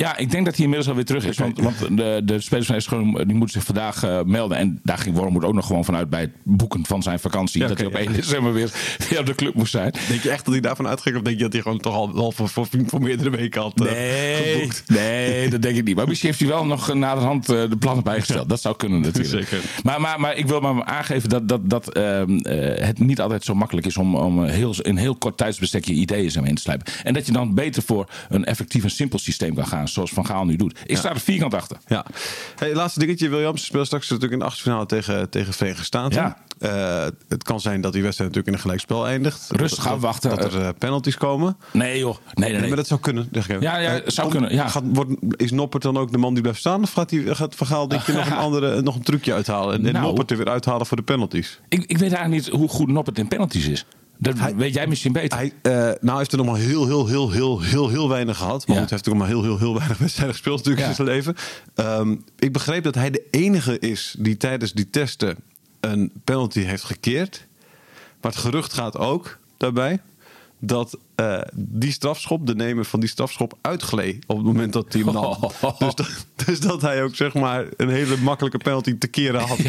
Ja, 0.00 0.16
ik 0.16 0.30
denk 0.30 0.44
dat 0.44 0.54
hij 0.54 0.64
inmiddels 0.64 0.90
alweer 0.90 1.04
terug 1.04 1.24
is. 1.24 1.38
Want, 1.38 1.60
want 1.60 1.96
de, 1.96 2.20
de 2.24 2.40
spelers 2.40 2.66
van 2.66 2.80
FC 2.80 2.86
Groningen 2.86 3.28
die 3.28 3.36
moeten 3.36 3.60
zich 3.60 3.64
vandaag 3.64 4.02
eh, 4.02 4.22
melden. 4.22 4.56
En 4.56 4.80
daar 4.82 4.98
ging 4.98 5.16
Wormoed 5.16 5.44
ook 5.44 5.54
nog 5.54 5.66
gewoon 5.66 5.84
vanuit 5.84 6.10
bij 6.10 6.20
het 6.20 6.30
boeken 6.42 6.86
van 6.86 7.02
zijn 7.02 7.18
vakantie. 7.18 7.60
Ja, 7.60 7.68
dat 7.68 7.78
hij 7.78 7.86
op 7.86 7.92
ja. 7.92 7.98
1 7.98 8.12
december 8.12 8.52
weer, 8.52 8.70
weer 9.08 9.18
op 9.18 9.26
de 9.26 9.34
club 9.34 9.54
moest 9.54 9.70
zijn. 9.70 9.94
Denk 10.08 10.22
je 10.22 10.30
echt 10.30 10.44
dat 10.44 10.52
hij 10.52 10.62
daarvan 10.62 10.86
uitging? 10.86 11.16
Of 11.16 11.22
denk 11.22 11.36
je 11.36 11.42
dat 11.42 11.52
hij 11.52 11.62
gewoon 11.62 11.78
toch 11.78 11.94
al 11.94 12.14
wel 12.14 12.32
voor, 12.32 12.48
voor, 12.48 12.66
voor 12.86 13.00
meerdere 13.02 13.30
weken 13.30 13.60
had 13.60 13.80
eh, 13.80 13.92
Nee, 13.92 14.52
geboekt? 14.52 14.82
nee, 14.86 15.48
dat 15.48 15.62
denk 15.62 15.76
ik 15.76 15.84
niet. 15.84 15.96
Maar 15.96 16.08
misschien 16.08 16.28
heeft 16.28 16.40
hij 16.40 16.48
wel 16.48 16.66
nog 16.66 16.94
naderhand 16.94 17.48
eh, 17.48 17.70
de 17.70 17.76
plannen 17.76 18.04
bijgesteld. 18.04 18.48
Dat 18.48 18.60
zou 18.60 18.76
kunnen 18.76 19.00
natuurlijk. 19.00 19.48
Zeker. 19.48 19.60
Maar, 19.82 20.00
maar, 20.00 20.20
maar 20.20 20.36
ik 20.36 20.46
wil 20.46 20.60
maar 20.60 20.84
aangeven 20.84 21.28
dat, 21.28 21.48
dat, 21.48 21.70
dat 21.70 21.92
ehm, 21.92 22.38
eh, 22.38 22.86
het 22.86 22.98
niet 22.98 23.20
altijd 23.20 23.44
zo 23.44 23.54
makkelijk 23.54 23.86
is 23.86 23.96
om, 23.96 24.14
om 24.14 24.44
heel, 24.44 24.74
in 24.82 24.90
een 24.90 24.96
heel 24.96 25.16
kort 25.16 25.36
tijdsbestek 25.36 25.84
je 25.84 25.92
ideeën 25.92 26.44
in 26.44 26.54
te 26.54 26.62
slijpen. 26.62 26.92
En 27.02 27.14
dat 27.14 27.26
je 27.26 27.32
dan 27.32 27.54
beter 27.54 27.82
voor 27.82 28.10
een 28.28 28.44
effectief 28.44 28.82
en 28.82 28.90
simpel 28.90 29.18
systeem 29.18 29.54
kan 29.54 29.66
gaan 29.66 29.87
gaan 29.94 30.06
zoals 30.06 30.10
Van 30.10 30.26
Gaal 30.26 30.44
nu 30.44 30.56
doet. 30.56 30.78
Ik 30.86 30.96
sta 30.96 31.10
er 31.10 31.20
vierkant 31.20 31.54
achter. 31.54 31.76
Ja. 31.86 32.04
Hey, 32.56 32.74
laatste 32.74 32.98
dingetje. 32.98 33.28
Williams 33.28 33.64
speelt 33.64 33.86
straks 33.86 34.04
natuurlijk 34.04 34.32
in 34.32 34.38
de 34.38 34.44
achtste 34.44 34.62
finale 34.62 34.86
tegen, 34.86 35.30
tegen 35.30 35.52
Verenigde 35.52 35.84
Staten. 35.84 36.22
Ja. 36.22 36.36
Eh, 36.58 37.06
het 37.28 37.42
kan 37.42 37.60
zijn 37.60 37.80
dat 37.80 37.92
die 37.92 38.02
wedstrijd 38.02 38.30
natuurlijk 38.30 38.46
in 38.46 38.52
een 38.52 38.60
gelijkspel 38.60 39.06
eindigt. 39.06 39.46
Rustig 39.50 39.84
Dat- 39.84 39.92
afwachten. 39.92 40.30
Dat 40.30 40.54
er 40.54 40.60
eh, 40.60 40.68
penalties 40.78 41.16
komen. 41.16 41.56
Nee 41.72 41.98
joh, 41.98 42.16
nee 42.34 42.50
nee 42.50 42.58
nee. 42.60 42.68
Maar 42.68 42.76
dat 42.76 42.86
zou 42.86 43.00
kunnen. 43.00 43.28
Zeg 43.32 43.48
ik. 43.48 43.60
Ja, 43.60 43.78
ja, 43.78 43.94
Eh, 44.00 44.08
zou 44.10 44.30
kunnen, 44.30 44.54
ja. 44.54 44.68
Gaat, 44.68 44.82
wordt, 44.86 45.10
is 45.36 45.50
Noppert 45.50 45.82
dan 45.82 45.96
ook 45.96 46.12
de 46.12 46.18
man 46.18 46.32
die 46.32 46.42
blijft 46.42 46.60
staan? 46.60 46.82
Of 46.82 46.92
gaat, 46.92 47.08
die, 47.08 47.34
gaat 47.34 47.54
Van 47.54 47.66
Gaal 47.66 47.88
denk 47.88 48.02
je 48.02 48.12
nog 48.12 48.26
een, 48.26 48.36
andere, 48.48 48.82
nog 48.82 48.94
een 48.94 49.02
trucje 49.02 49.32
uithalen? 49.32 49.74
En, 49.78 49.86
en 49.86 49.92
Nou. 49.92 50.04
Noppert 50.04 50.30
er 50.30 50.36
weer 50.36 50.48
uithalen 50.48 50.86
voor 50.86 50.96
de 50.96 51.02
penalties? 51.02 51.60
Ik, 51.68 51.80
ik 51.80 51.98
weet 51.98 52.12
eigenlijk 52.12 52.42
niet 52.44 52.54
hoe 52.54 52.68
goed 52.68 52.88
Noppert 52.88 53.18
in 53.18 53.28
penalties 53.28 53.66
is. 53.66 53.84
Dat 54.18 54.52
weet 54.56 54.74
jij 54.74 54.86
misschien 54.86 55.12
beter. 55.12 55.38
Hij, 55.38 55.52
eh, 55.62 55.72
nou, 55.72 55.98
hij 56.00 56.16
heeft 56.16 56.32
er 56.32 56.38
nog 56.38 56.46
maar 56.46 56.56
heel, 56.58 56.86
heel, 56.86 57.06
heel, 57.06 57.30
heel, 57.30 57.60
heel, 57.60 57.88
heel 57.88 58.08
weinig 58.08 58.36
gehad. 58.36 58.66
Maar 58.66 58.76
Ja. 58.76 58.82
goed, 58.82 58.90
hij 58.90 58.98
heeft 58.98 59.08
ook 59.08 59.18
maar 59.20 59.28
heel, 59.28 59.42
heel, 59.42 59.58
heel 59.58 59.74
weinig 59.76 59.98
wedstrijden 60.04 60.34
gespeeld 60.34 60.56
natuurlijk 60.56 60.84
Ja. 60.84 60.88
in 60.90 60.94
zijn 60.94 61.08
leven. 61.08 61.34
Ehm, 61.74 62.16
ik 62.38 62.52
begreep 62.52 62.82
dat 62.84 62.94
hij 62.94 63.10
de 63.10 63.22
enige 63.30 63.78
is 63.78 64.14
die 64.18 64.36
tijdens 64.36 64.72
die 64.72 64.90
testen 64.90 65.36
een 65.80 66.12
penalty 66.24 66.60
heeft 66.60 66.84
gekeerd. 66.84 67.46
Maar 68.20 68.32
het 68.32 68.40
gerucht 68.40 68.72
gaat 68.72 68.96
ook 68.96 69.38
daarbij 69.56 70.00
dat 70.58 70.98
eh, 71.14 71.40
die 71.54 71.92
strafschop, 71.92 72.46
de 72.46 72.54
nemer 72.54 72.84
van 72.84 73.00
die 73.00 73.08
strafschop, 73.08 73.58
uitgleed 73.60 74.24
op 74.26 74.36
het 74.36 74.46
moment 74.46 74.72
dat 74.72 74.92
hij 74.92 75.02
hem 75.02 75.12
nam. 75.12 75.36
Dus, 75.78 75.94
dat, 75.94 76.26
dus 76.46 76.60
dat 76.60 76.82
hij 76.82 77.02
ook 77.02 77.14
zeg 77.14 77.34
maar 77.34 77.66
een 77.76 77.88
hele 77.88 78.16
makkelijke 78.16 78.58
penalty 78.58 78.98
te 78.98 79.08
keren 79.08 79.40
had. 79.40 79.58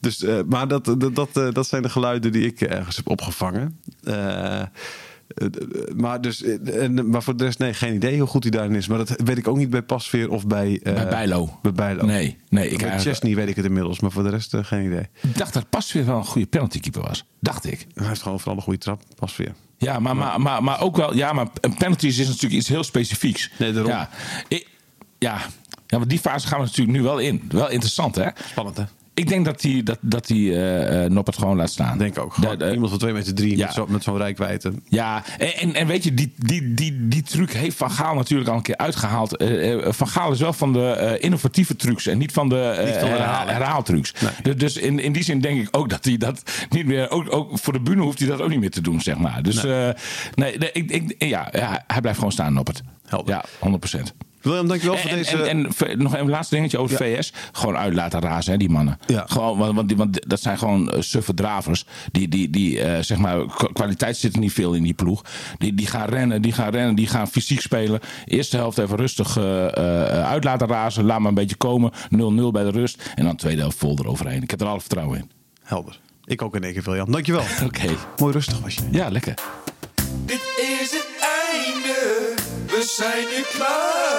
Dus, 0.00 0.22
eh, 0.22 0.38
maar 0.46 0.68
dat, 0.68 0.84
dat, 0.84 1.14
dat, 1.14 1.36
eh, 1.36 1.52
dat 1.52 1.66
zijn 1.66 1.82
de 1.82 1.88
geluiden 1.88 2.32
die 2.32 2.46
ik 2.46 2.60
ergens 2.60 2.96
heb 2.96 3.08
opgevangen. 3.08 3.78
Maar, 5.96 6.20
dus, 6.20 6.42
en, 6.42 7.10
maar 7.10 7.22
voor 7.22 7.36
de 7.36 7.44
rest, 7.44 7.58
nee, 7.58 7.74
geen 7.74 7.94
idee 7.94 8.18
hoe 8.18 8.28
goed 8.28 8.42
hij 8.42 8.52
daarin 8.52 8.74
is. 8.74 8.88
Maar 8.88 8.98
dat 8.98 9.20
weet 9.24 9.38
ik 9.38 9.48
ook 9.48 9.56
niet 9.56 9.70
bij 9.70 9.82
Pasveer 9.82 10.30
of 10.30 10.46
bij... 10.46 10.80
Bij 10.82 11.08
Bijlo. 11.08 11.58
Bij 11.62 11.72
Bijlo. 11.72 12.04
Nee, 12.04 12.36
nee, 12.48 12.68
ik 12.68 12.78
bij 12.78 12.88
eigenlijk- 12.88 13.00
Chesney 13.00 13.34
weet 13.34 13.48
ik 13.48 13.56
het 13.56 13.64
inmiddels, 13.64 14.00
maar 14.00 14.10
voor 14.10 14.22
de 14.22 14.28
rest 14.28 14.56
geen 14.60 14.84
idee. 14.84 15.08
Ik 15.20 15.38
dacht 15.38 15.54
dat 15.54 15.70
pas 15.70 15.92
weer 15.92 16.06
wel 16.06 16.16
een 16.16 16.24
goede 16.24 16.46
penaltykeeper 16.46 17.02
was. 17.02 17.24
Dacht 17.40 17.64
ik. 17.64 17.86
Hij 17.94 18.06
heeft 18.06 18.22
gewoon 18.22 18.38
vooral 18.38 18.56
een 18.56 18.62
goede 18.62 18.78
trap, 18.78 19.02
Pasveer. 19.14 19.54
Ja, 19.80 19.98
maar, 19.98 20.16
maar, 20.16 20.40
maar, 20.40 20.62
maar 20.62 20.80
ook 20.80 20.96
wel. 20.96 21.14
Ja, 21.14 21.32
maar 21.32 21.46
een 21.60 21.74
penalties 21.74 22.18
is 22.18 22.26
natuurlijk 22.26 22.54
iets 22.54 22.68
heel 22.68 22.84
specifieks. 22.84 23.50
Nee, 23.56 23.72
daarom. 23.72 23.92
Ja, 23.92 24.08
ik, 24.48 24.68
ja. 25.18 25.38
ja, 25.86 25.98
want 25.98 26.10
die 26.10 26.18
fase 26.18 26.46
gaan 26.46 26.58
we 26.58 26.64
natuurlijk 26.64 26.98
nu 26.98 27.02
wel 27.02 27.18
in. 27.18 27.42
Wel 27.48 27.70
interessant, 27.70 28.14
hè? 28.14 28.28
Spannend, 28.48 28.76
hè? 28.76 28.84
Ik 29.20 29.28
denk 29.28 29.44
dat 29.44 29.62
hij 29.62 29.82
dat, 29.82 29.98
dat 30.00 30.26
die, 30.26 30.52
eh, 30.52 31.04
eh, 31.04 31.10
Noppert 31.10 31.38
gewoon 31.38 31.56
laat 31.56 31.70
staan. 31.70 31.98
Denk 31.98 32.18
ook. 32.18 32.34
Gewoon 32.34 32.70
iemand 32.72 32.90
van 32.90 32.98
2 32.98 33.12
meter 33.12 33.34
3 33.34 33.56
Ja. 33.56 33.64
met 33.64 33.74
zo- 33.74 33.86
met 33.88 34.02
zo'n 34.02 34.16
rijkwijde. 34.16 34.72
Ja, 34.88 35.22
en, 35.38 35.54
en, 35.56 35.74
en 35.74 35.86
weet 35.86 36.04
je, 36.04 36.14
die, 36.14 36.32
die, 36.36 36.74
die, 36.74 37.08
die 37.08 37.22
truc 37.22 37.52
heeft 37.52 37.76
Van 37.76 37.90
Gaal 37.90 38.14
natuurlijk 38.14 38.50
al 38.50 38.56
een 38.56 38.62
keer 38.62 38.76
uitgehaald. 38.76 39.36
Eh, 39.36 39.92
van 39.92 40.08
Gaal 40.08 40.32
is 40.32 40.40
wel 40.40 40.52
van 40.52 40.72
de 40.72 41.16
innovatieve 41.20 41.76
trucs 41.76 42.06
en 42.06 42.18
niet 42.18 42.32
van 42.32 42.48
de 42.48 42.82
Niet 42.84 42.94
van 42.94 43.08
de 43.08 43.14
herhaal- 43.16 43.46
herhaaltrucs. 43.46 44.14
Dus, 44.42 44.56
dus 44.56 44.76
in, 44.76 44.98
in 44.98 45.12
die 45.12 45.22
zin 45.22 45.40
denk 45.40 45.60
ik 45.60 45.76
ook 45.76 45.88
dat 45.88 46.04
hij 46.04 46.16
dat 46.16 46.42
niet 46.70 46.86
meer... 46.86 47.10
Ook, 47.10 47.32
ook 47.34 47.58
voor 47.58 47.72
de 47.72 47.80
bühne 47.80 48.02
hoeft 48.02 48.18
hij 48.18 48.28
dat 48.28 48.40
ook 48.40 48.48
niet 48.50 48.60
meer 48.60 48.70
te 48.70 48.80
doen, 48.80 49.00
zeg 49.00 49.16
maar. 49.18 49.42
Dus 49.42 49.62
nee, 49.62 49.94
nee, 50.34 50.72
ik, 50.72 50.90
ik, 50.90 51.14
ja, 51.18 51.48
ja, 51.52 51.84
hij 51.86 52.00
blijft 52.00 52.18
gewoon 52.18 52.32
staan 52.32 52.58
op 52.58 52.66
het. 52.66 52.82
Helder. 53.06 53.34
Ja, 53.34 53.44
100 53.58 53.80
procent. 53.80 54.14
William, 54.42 54.68
dankjewel 54.68 54.96
voor 54.96 55.10
deze... 55.10 55.42
en, 55.42 55.66
en 55.78 55.98
nog 56.02 56.16
een 56.16 56.28
laatste 56.28 56.54
dingetje 56.54 56.78
over 56.78 56.96
VS. 56.96 57.32
Gewoon 57.52 57.76
uit 57.76 57.94
laten 57.94 58.20
razen, 58.20 58.52
hè, 58.52 58.58
die 58.58 58.70
mannen. 58.70 58.98
Ja. 59.06 59.24
Gewoon, 59.28 59.58
want, 59.58 59.74
want, 59.74 59.88
die- 59.88 59.96
want 59.96 60.28
dat 60.30 60.40
zijn 60.40 60.58
gewoon 60.58 60.94
uh, 60.94 61.00
suffe 61.00 61.34
dravers. 61.34 61.84
Die, 62.12 62.28
die, 62.28 62.50
die 62.50 62.80
eh, 62.82 63.02
zeg 63.02 63.18
maar, 63.18 63.46
kwa- 63.46 63.68
kwaliteit 63.72 64.16
zit 64.16 64.32
er 64.32 64.38
niet 64.40 64.52
veel 64.52 64.72
in 64.74 64.82
die 64.82 64.94
ploeg. 64.94 65.24
Die, 65.58 65.74
die 65.74 65.86
gaan 65.86 66.08
rennen, 66.08 66.42
die 66.42 66.52
gaan 66.52 66.70
rennen, 66.70 66.94
die 66.94 67.06
gaan 67.06 67.28
fysiek 67.28 67.60
spelen. 67.60 68.00
Eerste 68.24 68.56
helft 68.56 68.78
even 68.78 68.96
rustig 68.96 69.36
eh, 69.36 69.66
eh, 69.66 70.26
uit 70.30 70.44
laten 70.44 70.66
razen. 70.68 71.04
Laat 71.04 71.18
maar 71.18 71.28
een 71.28 71.34
beetje 71.34 71.56
komen. 71.56 71.92
0-0 71.92 71.96
bij 72.52 72.62
de 72.64 72.70
rust. 72.70 73.10
En 73.14 73.24
dan 73.24 73.36
tweede 73.36 73.60
helft 73.60 73.78
vol 73.78 73.98
eroverheen. 73.98 74.42
Ik 74.42 74.50
heb 74.50 74.60
er 74.60 74.66
alle 74.66 74.80
vertrouwen 74.80 75.18
in. 75.18 75.30
Helder. 75.62 75.98
Ik 76.24 76.42
ook 76.42 76.54
in 76.56 76.64
één 76.64 76.72
keer, 76.72 76.82
William. 76.82 77.10
Dankjewel. 77.12 77.42
Oké. 77.66 77.96
Mooi 78.16 78.32
rustig 78.32 78.60
was 78.60 78.74
je. 78.74 78.80
Ja, 78.90 79.08
lekker. 79.08 79.34
Dit 80.24 80.42
is 80.80 80.90
het 80.90 81.08
einde, 81.44 82.34
we 82.66 82.94
zijn 82.98 83.24
nu 83.36 83.42
klaar 83.56 84.09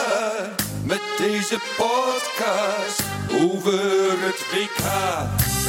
met 0.91 1.01
deze 1.17 1.59
podcast 1.77 3.03
over 3.41 4.23
het 4.25 4.39
WK. 4.51 4.83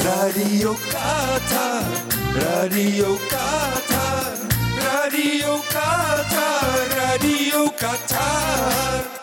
Radio 0.03 0.75
Qatar, 0.89 1.83
Radio 2.35 3.17
Qatar, 3.29 4.33
Radio 4.77 5.57
Qatar, 5.69 6.87
Radio 6.95 7.71
Qatar. 7.77 9.21